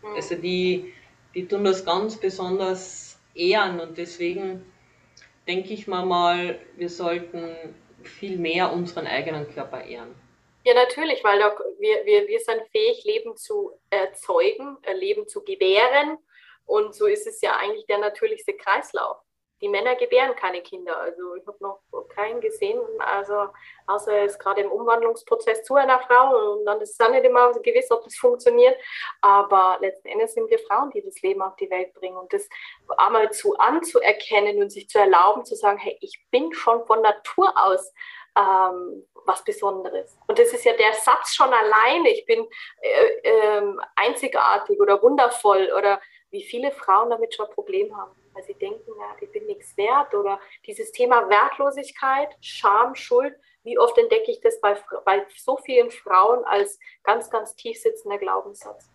[0.01, 0.15] Mhm.
[0.15, 0.93] Also die,
[1.33, 4.65] die tun das ganz besonders ehren und deswegen
[5.47, 7.55] denke ich mal mal, wir sollten
[8.03, 10.22] viel mehr unseren eigenen Körper ehren.
[10.63, 16.17] Ja, natürlich, weil wir, wir, wir sind fähig, Leben zu erzeugen, äh, Leben zu gebären.
[16.65, 19.17] Und so ist es ja eigentlich der natürlichste Kreislauf
[19.63, 20.99] die Männer gebären keine Kinder.
[20.99, 23.47] Also ich habe noch keinen gesehen, also
[23.87, 27.23] außer er ist gerade im Umwandlungsprozess zu einer Frau und dann ist es dann nicht
[27.23, 28.77] immer gewiss, ob das funktioniert.
[29.21, 32.49] Aber letzten Endes sind wir Frauen, die das Leben auf die Welt bringen und das
[32.97, 37.53] einmal zu anzuerkennen und sich zu erlauben, zu sagen, hey, ich bin schon von Natur
[37.55, 37.93] aus
[38.37, 40.17] ähm, was Besonderes.
[40.27, 42.47] Und das ist ja der Satz schon alleine, ich bin
[42.81, 48.43] äh, äh, einzigartig oder wundervoll oder wie viele Frauen damit schon ein Problem haben weil
[48.43, 53.97] sie denken, ja, ich bin nichts wert oder dieses Thema Wertlosigkeit, Scham, Schuld, wie oft
[53.97, 58.89] entdecke ich das bei, bei so vielen Frauen als ganz, ganz tief sitzender Glaubenssatz?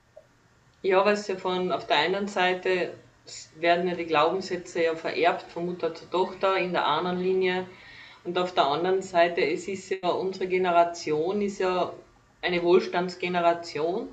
[0.83, 2.95] Ja, weil es ja von auf der einen Seite
[3.57, 7.67] werden ja die Glaubenssätze ja vererbt von Mutter zu Tochter in der anderen Linie
[8.25, 11.93] und auf der anderen Seite es ist ja unsere Generation ist ja
[12.43, 14.09] eine Wohlstandsgeneration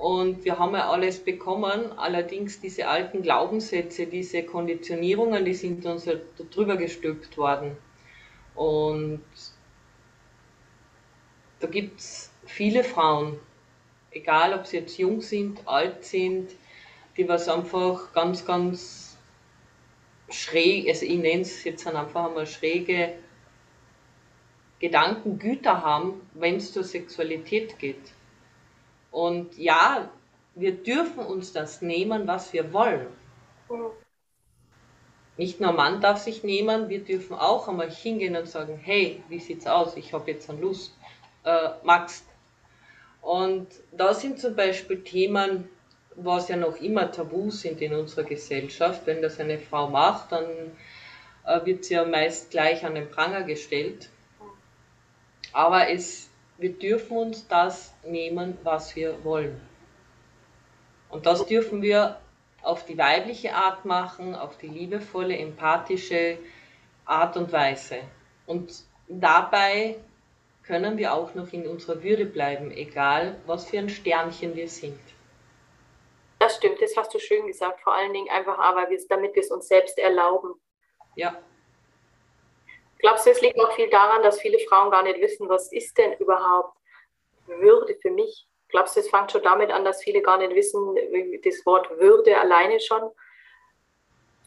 [0.00, 6.06] und wir haben ja alles bekommen, allerdings diese alten Glaubenssätze, diese Konditionierungen, die sind uns
[6.06, 6.14] ja
[6.50, 7.76] drüber gestülpt worden.
[8.54, 9.20] Und
[11.60, 13.38] da gibt es viele Frauen,
[14.10, 16.48] egal ob sie jetzt jung sind, alt sind,
[17.18, 19.18] die was einfach ganz, ganz
[20.30, 23.16] schräg, also ich nenne es jetzt einfach einmal schräge
[24.80, 28.12] Gedankengüter haben, wenn es zur Sexualität geht.
[29.10, 30.10] Und ja,
[30.54, 33.06] wir dürfen uns das nehmen, was wir wollen.
[35.36, 39.38] Nicht nur Mann darf sich nehmen, wir dürfen auch einmal hingehen und sagen, hey, wie
[39.38, 39.96] sieht's aus?
[39.96, 40.94] Ich habe jetzt eine Lust.
[41.44, 42.26] Äh, magst?
[43.22, 45.68] Und da sind zum Beispiel Themen,
[46.16, 49.02] was ja noch immer tabu sind in unserer Gesellschaft.
[49.06, 50.44] Wenn das eine Frau macht, dann
[51.46, 54.10] äh, wird sie ja meist gleich an den Pranger gestellt.
[55.52, 59.58] Aber es wir dürfen uns das nehmen, was wir wollen.
[61.08, 62.20] Und das dürfen wir
[62.62, 66.38] auf die weibliche Art machen, auf die liebevolle, empathische
[67.06, 68.00] Art und Weise.
[68.46, 69.96] Und dabei
[70.62, 75.00] können wir auch noch in unserer Würde bleiben, egal was für ein Sternchen wir sind.
[76.38, 77.80] Das stimmt, das hast du schön gesagt.
[77.80, 80.54] Vor allen Dingen einfach, aber damit wir es uns selbst erlauben.
[81.16, 81.36] Ja,
[83.00, 85.96] Glaubst du, es liegt auch viel daran, dass viele Frauen gar nicht wissen, was ist
[85.98, 86.76] denn überhaupt
[87.46, 88.46] Würde für mich?
[88.68, 90.94] Glaubst du, es fängt schon damit an, dass viele gar nicht wissen,
[91.42, 93.10] das Wort Würde alleine schon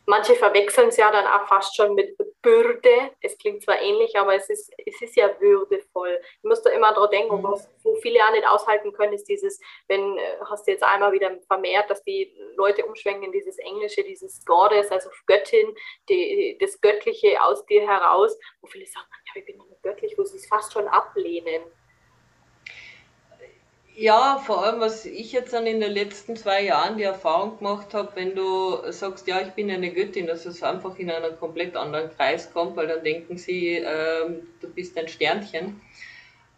[0.06, 3.12] Manche verwechseln es ja dann auch fast schon mit Bürde.
[3.22, 6.20] Es klingt zwar ähnlich, aber es ist, es ist ja würdevoll.
[6.42, 7.44] Du musst da immer daran denken, mhm.
[7.44, 11.14] was, wo viele ja nicht aushalten können, ist dieses, wenn, äh, hast du jetzt einmal
[11.14, 15.74] wieder vermehrt, dass die Leute umschwenken in dieses Englische, dieses Goddess, also Göttin,
[16.10, 20.24] die, das Göttliche aus dir heraus, wo viele sagen, ja, ich bin nicht göttlich, wo
[20.24, 21.64] sie es fast schon ablehnen.
[23.96, 27.94] Ja, vor allem, was ich jetzt dann in den letzten zwei Jahren die Erfahrung gemacht
[27.94, 31.76] habe, wenn du sagst, ja, ich bin eine Göttin, dass es einfach in einen komplett
[31.76, 35.80] anderen Kreis kommt, weil dann denken sie, ähm, du bist ein Sternchen,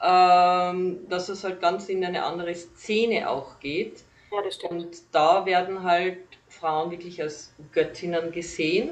[0.01, 4.05] ähm, dass es halt ganz in eine andere Szene auch geht.
[4.31, 4.71] Ja, das stimmt.
[4.71, 8.91] Und da werden halt Frauen wirklich als Göttinnen gesehen,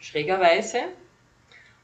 [0.00, 0.80] schrägerweise.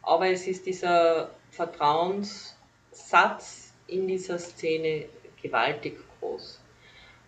[0.02, 3.59] Aber es ist dieser Vertrauenssatz,
[3.90, 5.06] in dieser Szene
[5.42, 6.60] gewaltig groß.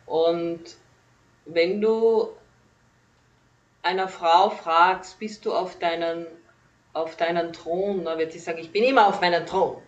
[0.07, 0.77] Und
[1.45, 2.29] wenn du
[3.83, 6.27] einer Frau fragst, bist du auf deinen,
[6.93, 9.83] auf deinen Thron, dann wird sie sagen, ich bin immer auf meinem Thron.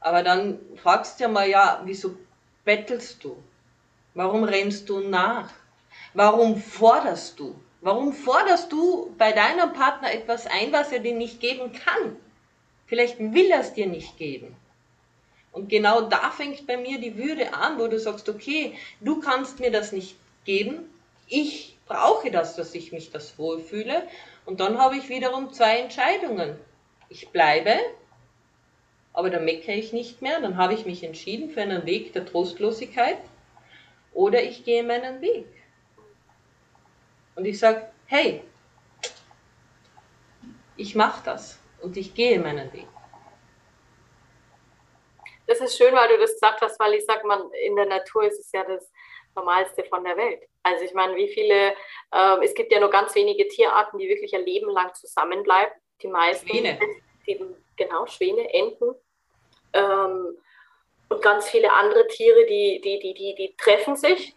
[0.00, 2.16] Aber dann fragst du ja mal, ja, wieso
[2.64, 3.42] bettelst du?
[4.14, 5.50] Warum rennst du nach?
[6.14, 7.54] Warum forderst du?
[7.80, 12.16] Warum forderst du bei deinem Partner etwas ein, was er dir nicht geben kann?
[12.86, 14.56] Vielleicht will er es dir nicht geben.
[15.52, 19.58] Und genau da fängt bei mir die Würde an, wo du sagst, okay, du kannst
[19.58, 20.88] mir das nicht geben,
[21.28, 24.06] ich brauche das, dass ich mich das wohlfühle.
[24.46, 26.56] Und dann habe ich wiederum zwei Entscheidungen.
[27.08, 27.74] Ich bleibe,
[29.12, 32.26] aber dann meckere ich nicht mehr, dann habe ich mich entschieden für einen Weg der
[32.26, 33.18] Trostlosigkeit
[34.12, 35.46] oder ich gehe meinen Weg.
[37.34, 38.42] Und ich sage, hey,
[40.76, 42.86] ich mache das und ich gehe meinen Weg.
[45.50, 48.22] Das ist schön, weil du das gesagt hast, weil ich sage, man in der Natur
[48.22, 48.88] ist es ja das
[49.34, 50.44] Normalste von der Welt.
[50.62, 51.72] Also ich meine, wie viele,
[52.12, 55.72] äh, es gibt ja nur ganz wenige Tierarten, die wirklich ein Leben lang zusammenbleiben.
[56.02, 56.48] Die meisten.
[56.48, 56.78] Schwäne.
[57.26, 57.44] Die,
[57.74, 58.94] genau, Schwäne, Enten.
[59.72, 60.38] Ähm,
[61.08, 64.36] und ganz viele andere Tiere, die, die, die, die, die treffen sich.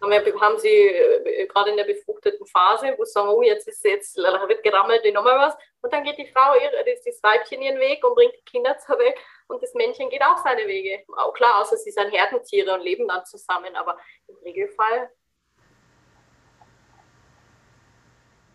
[0.00, 4.16] Haben sie äh, gerade in der befruchteten Phase, wo sie sagen, oh, jetzt ist jetzt
[4.16, 5.54] wird gerammelt, wie nochmal was.
[5.82, 8.98] Und dann geht die Frau, das, das Weibchen ihren Weg und bringt die Kinder zur
[8.98, 9.14] Welt.
[9.48, 11.04] Und das Männchen geht auch seine Wege.
[11.16, 13.76] Auch klar, außer sie sind Herdentiere und leben dann zusammen.
[13.76, 15.10] Aber im Regelfall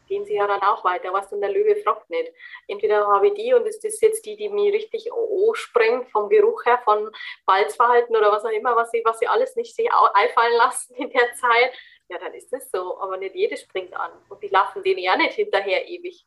[0.07, 1.13] gehen sie ja dann auch weiter.
[1.13, 2.33] Was denn der Löwe fragt nicht.
[2.67, 5.09] Entweder habe ich die und ist das jetzt die, die mich richtig
[5.53, 7.09] sprengt vom Geruch her, von
[7.45, 11.09] Balzverhalten oder was auch immer, was sie, was sie alles nicht sich einfallen lassen in
[11.09, 11.73] der Zeit.
[12.09, 12.99] Ja, dann ist das so.
[12.99, 14.11] Aber nicht jede springt an.
[14.27, 16.25] Und die laufen denen ja nicht hinterher ewig.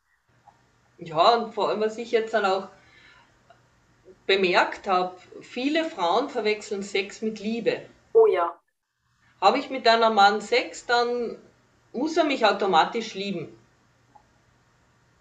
[0.97, 2.69] Ja, und vor allem, was ich jetzt dann auch
[4.27, 7.83] bemerkt habe, viele Frauen verwechseln Sex mit Liebe.
[8.13, 8.59] Oh ja.
[9.41, 11.37] Habe ich mit einem Mann Sex, dann
[11.93, 13.57] muss er mich automatisch lieben.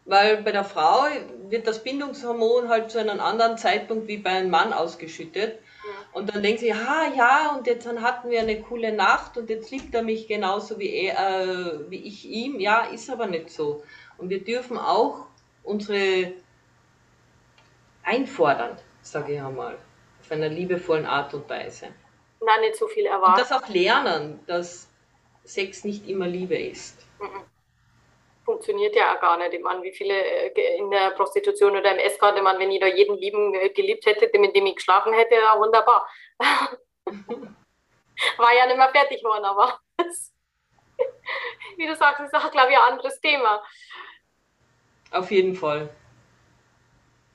[0.05, 1.05] Weil bei der Frau
[1.49, 5.59] wird das Bindungshormon halt zu einem anderen Zeitpunkt wie bei einem Mann ausgeschüttet.
[6.13, 9.71] Und dann denkt sie, ja, ja, und jetzt hatten wir eine coole Nacht und jetzt
[9.71, 12.59] liebt er mich genauso wie, er, äh, wie ich ihm.
[12.59, 13.83] Ja, ist aber nicht so.
[14.17, 15.25] Und wir dürfen auch
[15.63, 16.33] unsere
[18.03, 19.77] einfordern, sage ich einmal,
[20.19, 21.89] auf einer liebevollen Art und Weise.
[22.41, 23.41] Nein, nicht so viel erwarten.
[23.41, 24.89] Und das auch lernen, dass
[25.43, 27.05] Sex nicht immer Liebe ist.
[27.19, 27.45] Mhm
[28.45, 29.53] funktioniert ja auch gar nicht.
[29.53, 32.79] Ich meine, wie viele äh, in der Prostitution oder im Escort, ich meine, wenn ich
[32.79, 36.07] da jeden lieben äh, geliebt hätte, mit dem ich geschlafen hätte, ja wunderbar.
[38.37, 39.79] War ja nicht mehr fertig geworden, aber
[41.77, 43.63] wie du sagst, ist auch, glaube ich, ein anderes Thema.
[45.11, 45.89] Auf jeden Fall.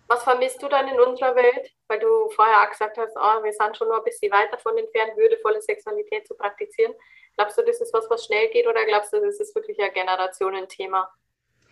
[0.09, 1.71] Was vermisst du dann in unserer Welt?
[1.87, 4.77] Weil du vorher auch gesagt hast, oh, wir sind schon noch ein bisschen weiter von
[4.77, 6.95] entfernt, würdevolle Sexualität zu praktizieren.
[7.37, 9.93] Glaubst du, das ist was, was schnell geht oder glaubst du, das ist wirklich ein
[9.93, 11.09] Generationenthema,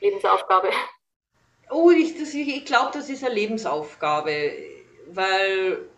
[0.00, 0.70] Lebensaufgabe?
[1.70, 4.52] Oh, ich, ich glaube, das ist eine Lebensaufgabe,
[5.08, 5.88] weil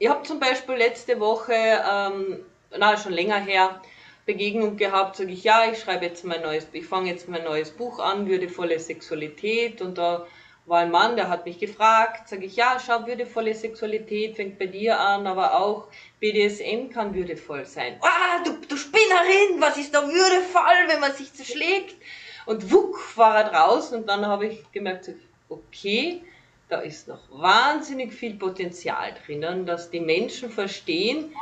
[0.00, 2.44] ich habe zum Beispiel letzte Woche, ähm,
[2.76, 3.80] na schon länger her,
[4.26, 7.70] Begegnung gehabt, sage ich, ja, ich schreibe jetzt mein neues, ich fange jetzt mein neues
[7.70, 10.26] Buch an, würdevolle Sexualität und da
[10.64, 14.66] war ein Mann, der hat mich gefragt, sage ich, ja, schau, würdevolle Sexualität fängt bei
[14.66, 15.88] dir an, aber auch
[16.20, 17.98] BDSM kann würdevoll sein.
[18.00, 21.96] Ah, du, du Spinnerin, was ist da würdevoll, wenn man sich zerschlägt?
[22.46, 25.10] Und wuck war er draußen und dann habe ich gemerkt,
[25.48, 26.22] okay,
[26.68, 31.34] da ist noch wahnsinnig viel Potenzial drinnen, dass die Menschen verstehen,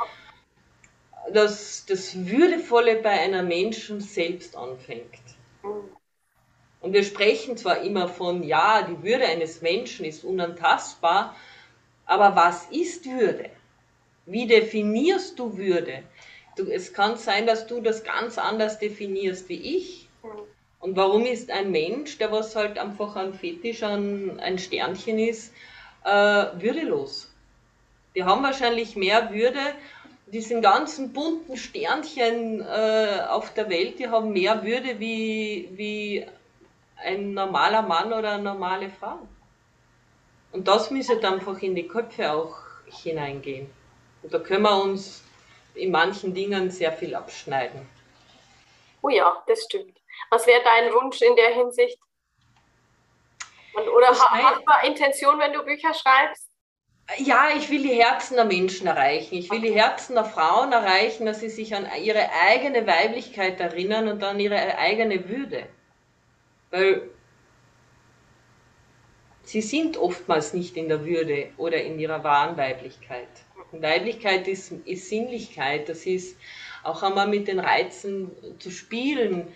[1.31, 5.05] dass das Würdevolle bei einer Menschen selbst anfängt.
[6.81, 11.35] Und wir sprechen zwar immer von, ja, die Würde eines Menschen ist unantastbar,
[12.05, 13.49] aber was ist Würde?
[14.25, 16.03] Wie definierst du Würde?
[16.57, 20.07] Du, es kann sein, dass du das ganz anders definierst wie ich.
[20.79, 25.53] Und warum ist ein Mensch, der was halt einfach ein Fetisch, ein, ein Sternchen ist,
[26.03, 27.31] äh, würdelos?
[28.15, 29.59] Die haben wahrscheinlich mehr Würde.
[30.27, 36.25] Diesen ganzen bunten Sternchen äh, auf der Welt, die haben mehr Würde wie, wie
[37.03, 39.19] ein normaler Mann oder eine normale Frau.
[40.51, 43.71] Und das müsste einfach in die Köpfe auch hineingehen.
[44.21, 45.23] Und da können wir uns
[45.75, 47.87] in manchen Dingen sehr viel abschneiden.
[49.01, 49.97] Oh ja, das stimmt.
[50.29, 51.97] Was wäre dein Wunsch in der Hinsicht?
[53.73, 56.49] Und, oder hast du Intention, wenn du Bücher schreibst?
[57.17, 59.35] Ja, ich will die Herzen der Menschen erreichen.
[59.35, 64.07] Ich will die Herzen der Frauen erreichen, dass sie sich an ihre eigene Weiblichkeit erinnern
[64.07, 65.67] und an ihre eigene Würde.
[66.71, 67.09] Weil
[69.43, 73.27] sie sind oftmals nicht in der Würde oder in ihrer wahren Weiblichkeit.
[73.71, 76.37] Und Weiblichkeit ist, ist Sinnlichkeit, das ist
[76.83, 79.47] auch einmal mit den Reizen zu spielen,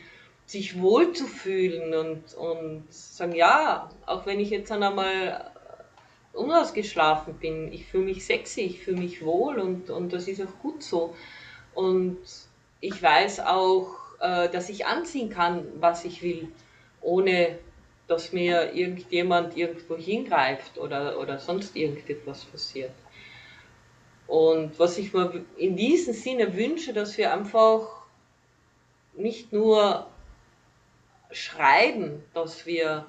[0.45, 5.51] sich wohlzufühlen und, und sagen, ja, auch wenn ich jetzt einmal
[6.33, 10.59] unausgeschlafen bin, ich fühle mich sexy, ich fühle mich wohl und, und das ist auch
[10.61, 11.15] gut so.
[11.73, 12.19] Und
[12.79, 13.87] ich weiß auch,
[14.19, 16.49] äh, dass ich anziehen kann, was ich will
[17.05, 17.59] ohne
[18.07, 22.93] dass mir irgendjemand irgendwo hingreift oder, oder sonst irgendetwas passiert.
[24.27, 27.87] Und was ich mir in diesem Sinne wünsche, dass wir einfach
[29.13, 30.07] nicht nur
[31.31, 33.05] schreiben, dass wir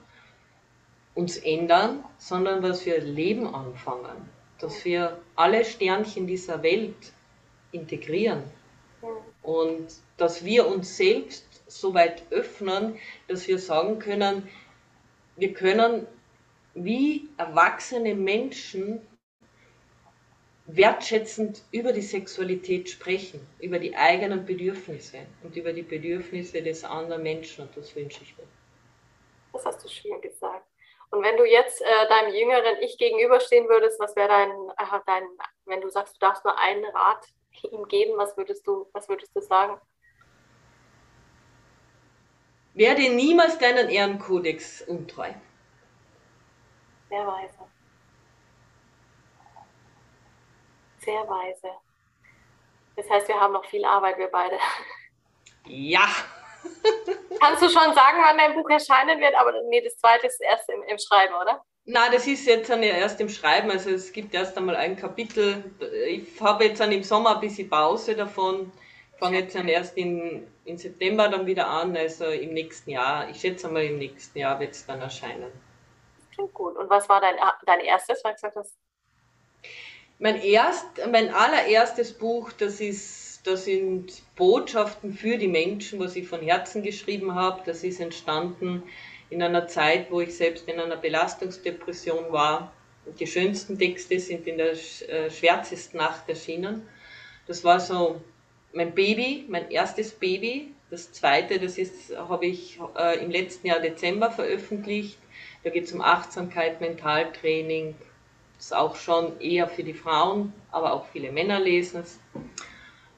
[1.14, 4.28] uns ändern, sondern dass wir Leben anfangen,
[4.61, 7.12] dass wir alle Sternchen dieser Welt
[7.72, 8.42] integrieren.
[9.42, 9.86] Und
[10.16, 12.99] dass wir uns selbst so weit öffnen,
[13.29, 14.49] dass wir sagen können,
[15.37, 16.07] wir können
[16.74, 19.01] wie erwachsene Menschen
[20.66, 27.22] wertschätzend über die Sexualität sprechen, über die eigenen Bedürfnisse und über die Bedürfnisse des anderen
[27.22, 28.45] Menschen und das wünsche ich mir.
[29.53, 30.66] Das hast du schön gesagt.
[31.11, 35.24] Und wenn du jetzt äh, deinem jüngeren Ich gegenüberstehen würdest, was wäre dein, äh, dein,
[35.66, 37.27] wenn du sagst, du darfst nur einen Rat
[37.70, 39.81] ihm geben, was würdest du, was würdest du sagen?
[42.77, 45.31] Werde niemals deinen Ehrenkodex untreu.
[47.09, 47.59] Sehr weise.
[50.99, 51.70] Sehr weise.
[52.97, 54.59] Das heißt, wir haben noch viel Arbeit, wir beide.
[55.66, 56.07] Ja.
[57.41, 59.35] Kannst du schon sagen, wann dein Buch erscheinen wird?
[59.37, 61.64] Aber nee, das zweite ist erst im, im Schreiben, oder?
[61.87, 63.70] Na, das ist jetzt erst im Schreiben.
[63.70, 65.64] Also es gibt erst einmal ein Kapitel.
[66.09, 68.70] Ich habe jetzt dann im Sommer ein bisschen Pause davon.
[69.18, 73.31] Fange jetzt dann erst in, in September dann wieder an, also im nächsten Jahr.
[73.31, 75.51] Ich schätze mal, im nächsten Jahr wird es dann erscheinen.
[76.35, 76.77] Klingt gut.
[76.77, 78.75] Und was war dein, dein erstes, was du gesagt hast?
[80.19, 86.27] Mein, erst, mein allererstes Buch, das ist das sind Botschaften für die Menschen, was ich
[86.27, 87.62] von Herzen geschrieben habe.
[87.64, 88.83] Das ist entstanden
[89.31, 92.73] in einer Zeit, wo ich selbst in einer Belastungsdepression war.
[93.21, 96.89] Die schönsten Texte sind in der äh, schwärzesten Nacht erschienen.
[97.47, 98.21] Das war so
[98.77, 100.72] mein Baby, mein erstes Baby.
[100.91, 101.79] Das zweite, das
[102.16, 105.18] habe ich äh, im letzten Jahr Dezember veröffentlicht.
[105.64, 107.97] Da geht es um Achtsamkeit, Mentaltraining.
[108.57, 112.20] Das ist auch schon eher für die Frauen, aber auch viele Männer lesen es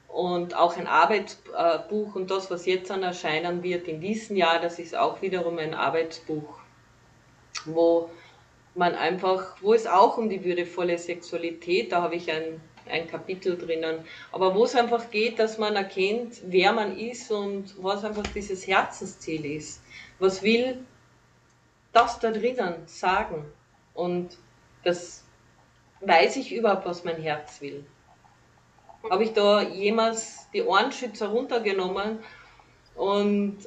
[0.09, 4.79] und auch ein Arbeitsbuch und das, was jetzt dann erscheinen wird in diesem Jahr, das
[4.79, 6.59] ist auch wiederum ein Arbeitsbuch,
[7.65, 8.09] wo
[8.75, 13.57] man einfach, wo es auch um die würdevolle Sexualität, da habe ich ein, ein Kapitel
[13.57, 18.27] drinnen, aber wo es einfach geht, dass man erkennt, wer man ist und was einfach
[18.33, 19.81] dieses Herzensziel ist.
[20.19, 20.85] Was will
[21.93, 23.45] das da drinnen sagen?
[23.93, 24.37] Und
[24.83, 25.23] das
[26.01, 27.85] weiß ich überhaupt, was mein Herz will
[29.09, 32.19] habe ich da jemals die Ohrenschützer runtergenommen
[32.95, 33.57] und,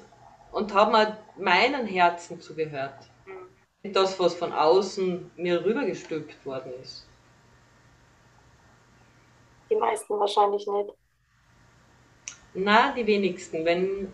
[0.53, 3.09] und habe mal meinen Herzen zugehört.
[3.27, 3.93] Mhm.
[3.93, 7.07] Das, was von außen mir rübergestülpt worden ist.
[9.73, 10.91] Die meisten wahrscheinlich nicht.
[12.53, 13.65] Na, die wenigsten.
[13.65, 14.13] Wenn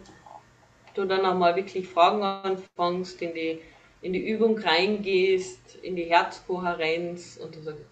[0.94, 3.61] du dann auch mal wirklich Fragen anfängst, in die,
[4.00, 7.82] in die Übung reingehst, in die Herzkohärenz und du sagst,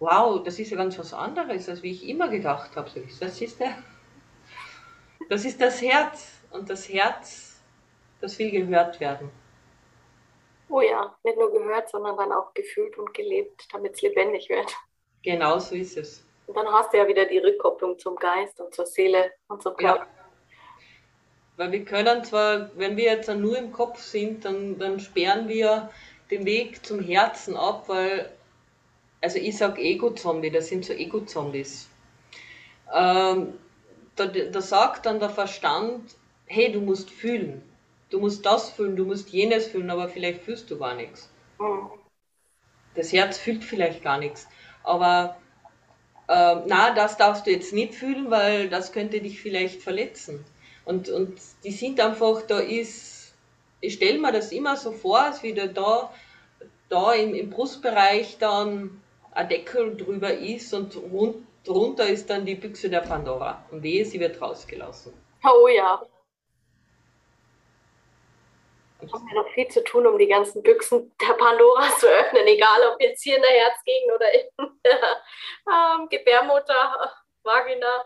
[0.00, 2.90] wow, das ist ja ganz was anderes, als wie ich immer gedacht habe.
[3.20, 3.78] Das ist, der,
[5.30, 7.58] das ist das Herz und das Herz,
[8.20, 9.30] das will gehört werden.
[10.68, 14.74] Oh ja, nicht nur gehört, sondern dann auch gefühlt und gelebt, damit es lebendig wird.
[15.22, 16.23] Genau so ist es.
[16.46, 19.76] Und dann hast du ja wieder die Rückkopplung zum Geist und zur Seele und zum
[19.76, 20.00] Körper.
[20.00, 20.08] Ja.
[21.56, 25.90] Weil wir können zwar, wenn wir jetzt nur im Kopf sind, dann, dann sperren wir
[26.30, 28.30] den Weg zum Herzen ab, weil
[29.24, 31.88] also ich sage Ego-Zombie, das sind so Ego-Zombies.
[32.92, 33.54] Ähm,
[34.16, 36.14] da, da sagt dann der Verstand,
[36.44, 37.62] hey, du musst fühlen.
[38.10, 41.32] Du musst das fühlen, du musst jenes fühlen, aber vielleicht fühlst du gar nichts.
[41.58, 41.88] Mhm.
[42.94, 44.46] Das Herz fühlt vielleicht gar nichts.
[44.82, 45.36] Aber
[46.28, 50.44] äh, na, das darfst du jetzt nicht fühlen, weil das könnte dich vielleicht verletzen.
[50.84, 53.32] Und, und die sind einfach, da ist,
[53.80, 56.12] ich stelle mir das immer so vor, als wieder da,
[56.88, 59.00] da im, im Brustbereich dann
[59.32, 63.64] ein Deckel drüber ist und rund, drunter ist dann die Büchse der Pandora.
[63.70, 65.12] Und wehe, sie wird rausgelassen.
[65.44, 66.02] Oh ja.
[69.00, 72.46] Ich habe ja noch viel zu tun, um die ganzen Büchsen der Pandora zu öffnen,
[72.46, 75.00] egal ob jetzt hier in der Herzgegend oder in der
[76.00, 78.04] ähm, Gebärmutter, Vagina.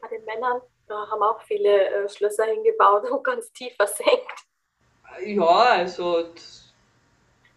[0.00, 4.44] Bei den Männern da haben auch viele äh, Schlösser hingebaut und ganz tief versenkt.
[5.24, 6.24] Ja, also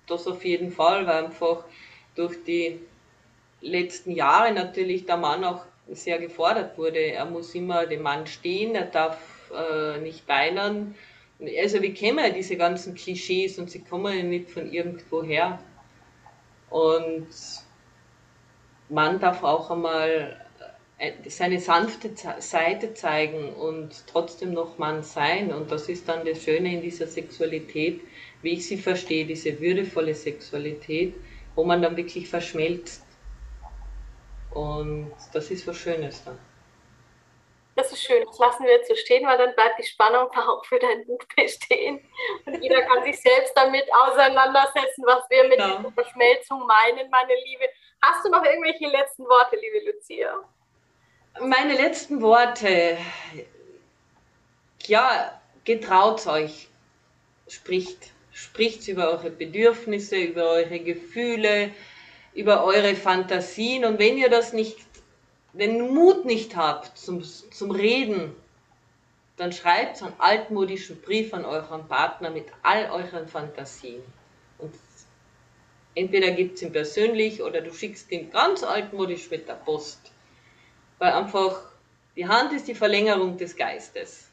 [0.08, 1.64] das auf jeden Fall, weil einfach
[2.16, 2.80] durch die
[3.62, 7.00] letzten Jahre natürlich der Mann auch sehr gefordert wurde.
[7.00, 9.18] Er muss immer dem Mann stehen, er darf
[9.52, 10.96] äh, nicht weinen.
[11.62, 15.60] Also wir kennen ja diese ganzen Klischees und sie kommen ja nicht von irgendwo her.
[16.70, 17.28] Und
[18.90, 20.40] man darf auch einmal
[20.98, 25.54] äh, seine sanfte Seite zeigen und trotzdem noch Mann sein.
[25.54, 28.02] Und das ist dann das Schöne in dieser Sexualität,
[28.42, 31.14] wie ich sie verstehe, diese würdevolle Sexualität,
[31.56, 33.04] wo man dann wirklich verschmelzt
[34.54, 36.38] und das ist was Schönes dann.
[37.76, 40.64] Das ist schön, das lassen wir jetzt so stehen, weil dann bleibt die Spannung auch
[40.66, 42.00] für dein Buch bestehen.
[42.46, 45.78] Und jeder kann sich selbst damit auseinandersetzen, was wir mit ja.
[45.78, 47.66] dieser Verschmelzung meinen, meine Liebe.
[48.02, 50.44] Hast du noch irgendwelche letzten Worte, liebe Lucia?
[51.40, 52.98] Meine letzten Worte.
[54.86, 56.68] Ja, getraut euch,
[57.48, 61.72] spricht, spricht über eure Bedürfnisse, über eure Gefühle,
[62.34, 64.78] über eure Fantasien und wenn ihr das nicht,
[65.54, 68.36] den Mut nicht habt zum, zum Reden,
[69.38, 74.02] dann schreibt einen altmodischen Brief an euren Partner mit all euren Fantasien.
[74.58, 74.74] Und
[75.96, 80.12] entweder gibt es ihn persönlich oder du schickst ihn ganz altmodisch mit der Post.
[81.00, 81.62] Weil einfach
[82.16, 84.30] die Hand ist die Verlängerung des Geistes.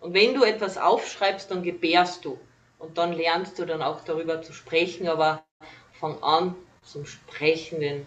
[0.00, 2.38] Und wenn du etwas aufschreibst, dann gebärst du.
[2.78, 5.44] Und dann lernst du dann auch darüber zu sprechen, aber
[5.92, 8.06] fang an zum Sprechenden.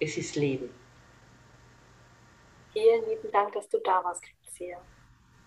[0.00, 0.68] Es ist Leben.
[2.72, 4.80] Vielen lieben Dank, dass du da warst, Christian.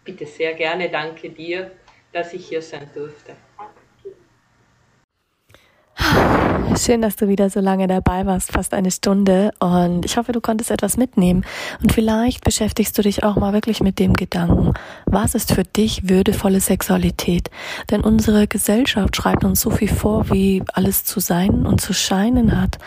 [0.04, 1.72] Bitte sehr gerne, danke dir,
[2.12, 3.36] dass ich hier sein durfte.
[6.78, 9.52] Schön, dass du wieder so lange dabei warst, fast eine Stunde.
[9.60, 11.44] Und ich hoffe, du konntest etwas mitnehmen.
[11.82, 14.74] Und vielleicht beschäftigst du dich auch mal wirklich mit dem Gedanken,
[15.06, 17.52] was ist für dich würdevolle Sexualität?
[17.92, 22.60] Denn unsere Gesellschaft schreibt uns so viel vor, wie alles zu sein und zu scheinen
[22.60, 22.78] hat.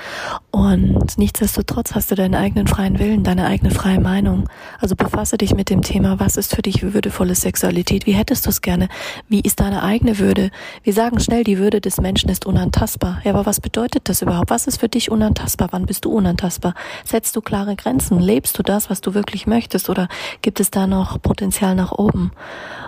[0.50, 4.48] Und nichtsdestotrotz hast du deinen eigenen freien Willen, deine eigene freie Meinung.
[4.80, 8.06] Also befasse dich mit dem Thema, was ist für dich würdevolle Sexualität?
[8.06, 8.88] Wie hättest du es gerne?
[9.28, 10.50] Wie ist deine eigene Würde?
[10.82, 13.20] Wir sagen schnell, die Würde des Menschen ist unantastbar.
[13.24, 14.50] Ja, aber was bedeutet das überhaupt?
[14.50, 15.66] Was ist für dich unantastbar?
[15.72, 16.74] Wann bist du unantastbar?
[17.04, 18.20] Setzt du klare Grenzen?
[18.20, 19.90] Lebst du das, was du wirklich möchtest?
[19.90, 20.06] Oder
[20.42, 22.30] gibt es da noch Potenzial nach oben?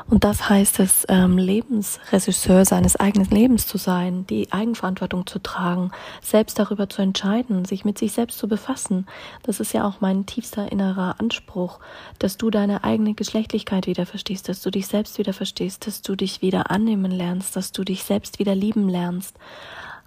[0.09, 5.91] Und das heißt es, ähm, Lebensregisseur seines eigenen Lebens zu sein, die Eigenverantwortung zu tragen,
[6.22, 9.09] selbst darüber zu entscheiden, sich mit sich selbst zu befassen.
[9.43, 11.80] Das ist ja auch mein tiefster innerer Anspruch,
[12.20, 16.14] dass du deine eigene Geschlechtlichkeit wieder verstehst, dass du dich selbst wieder verstehst, dass du
[16.14, 19.34] dich wieder annehmen lernst, dass du dich selbst wieder lieben lernst.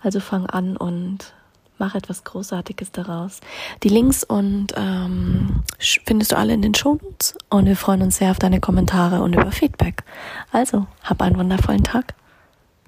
[0.02, 1.34] Also fang an und
[1.78, 3.40] mach etwas Großartiges daraus.
[3.84, 5.64] Die Links und ähm,
[6.06, 9.34] findest du alle in den Shownotes und wir freuen uns sehr auf deine Kommentare und
[9.34, 10.04] über Feedback.
[10.52, 12.14] Also, hab einen wundervollen Tag.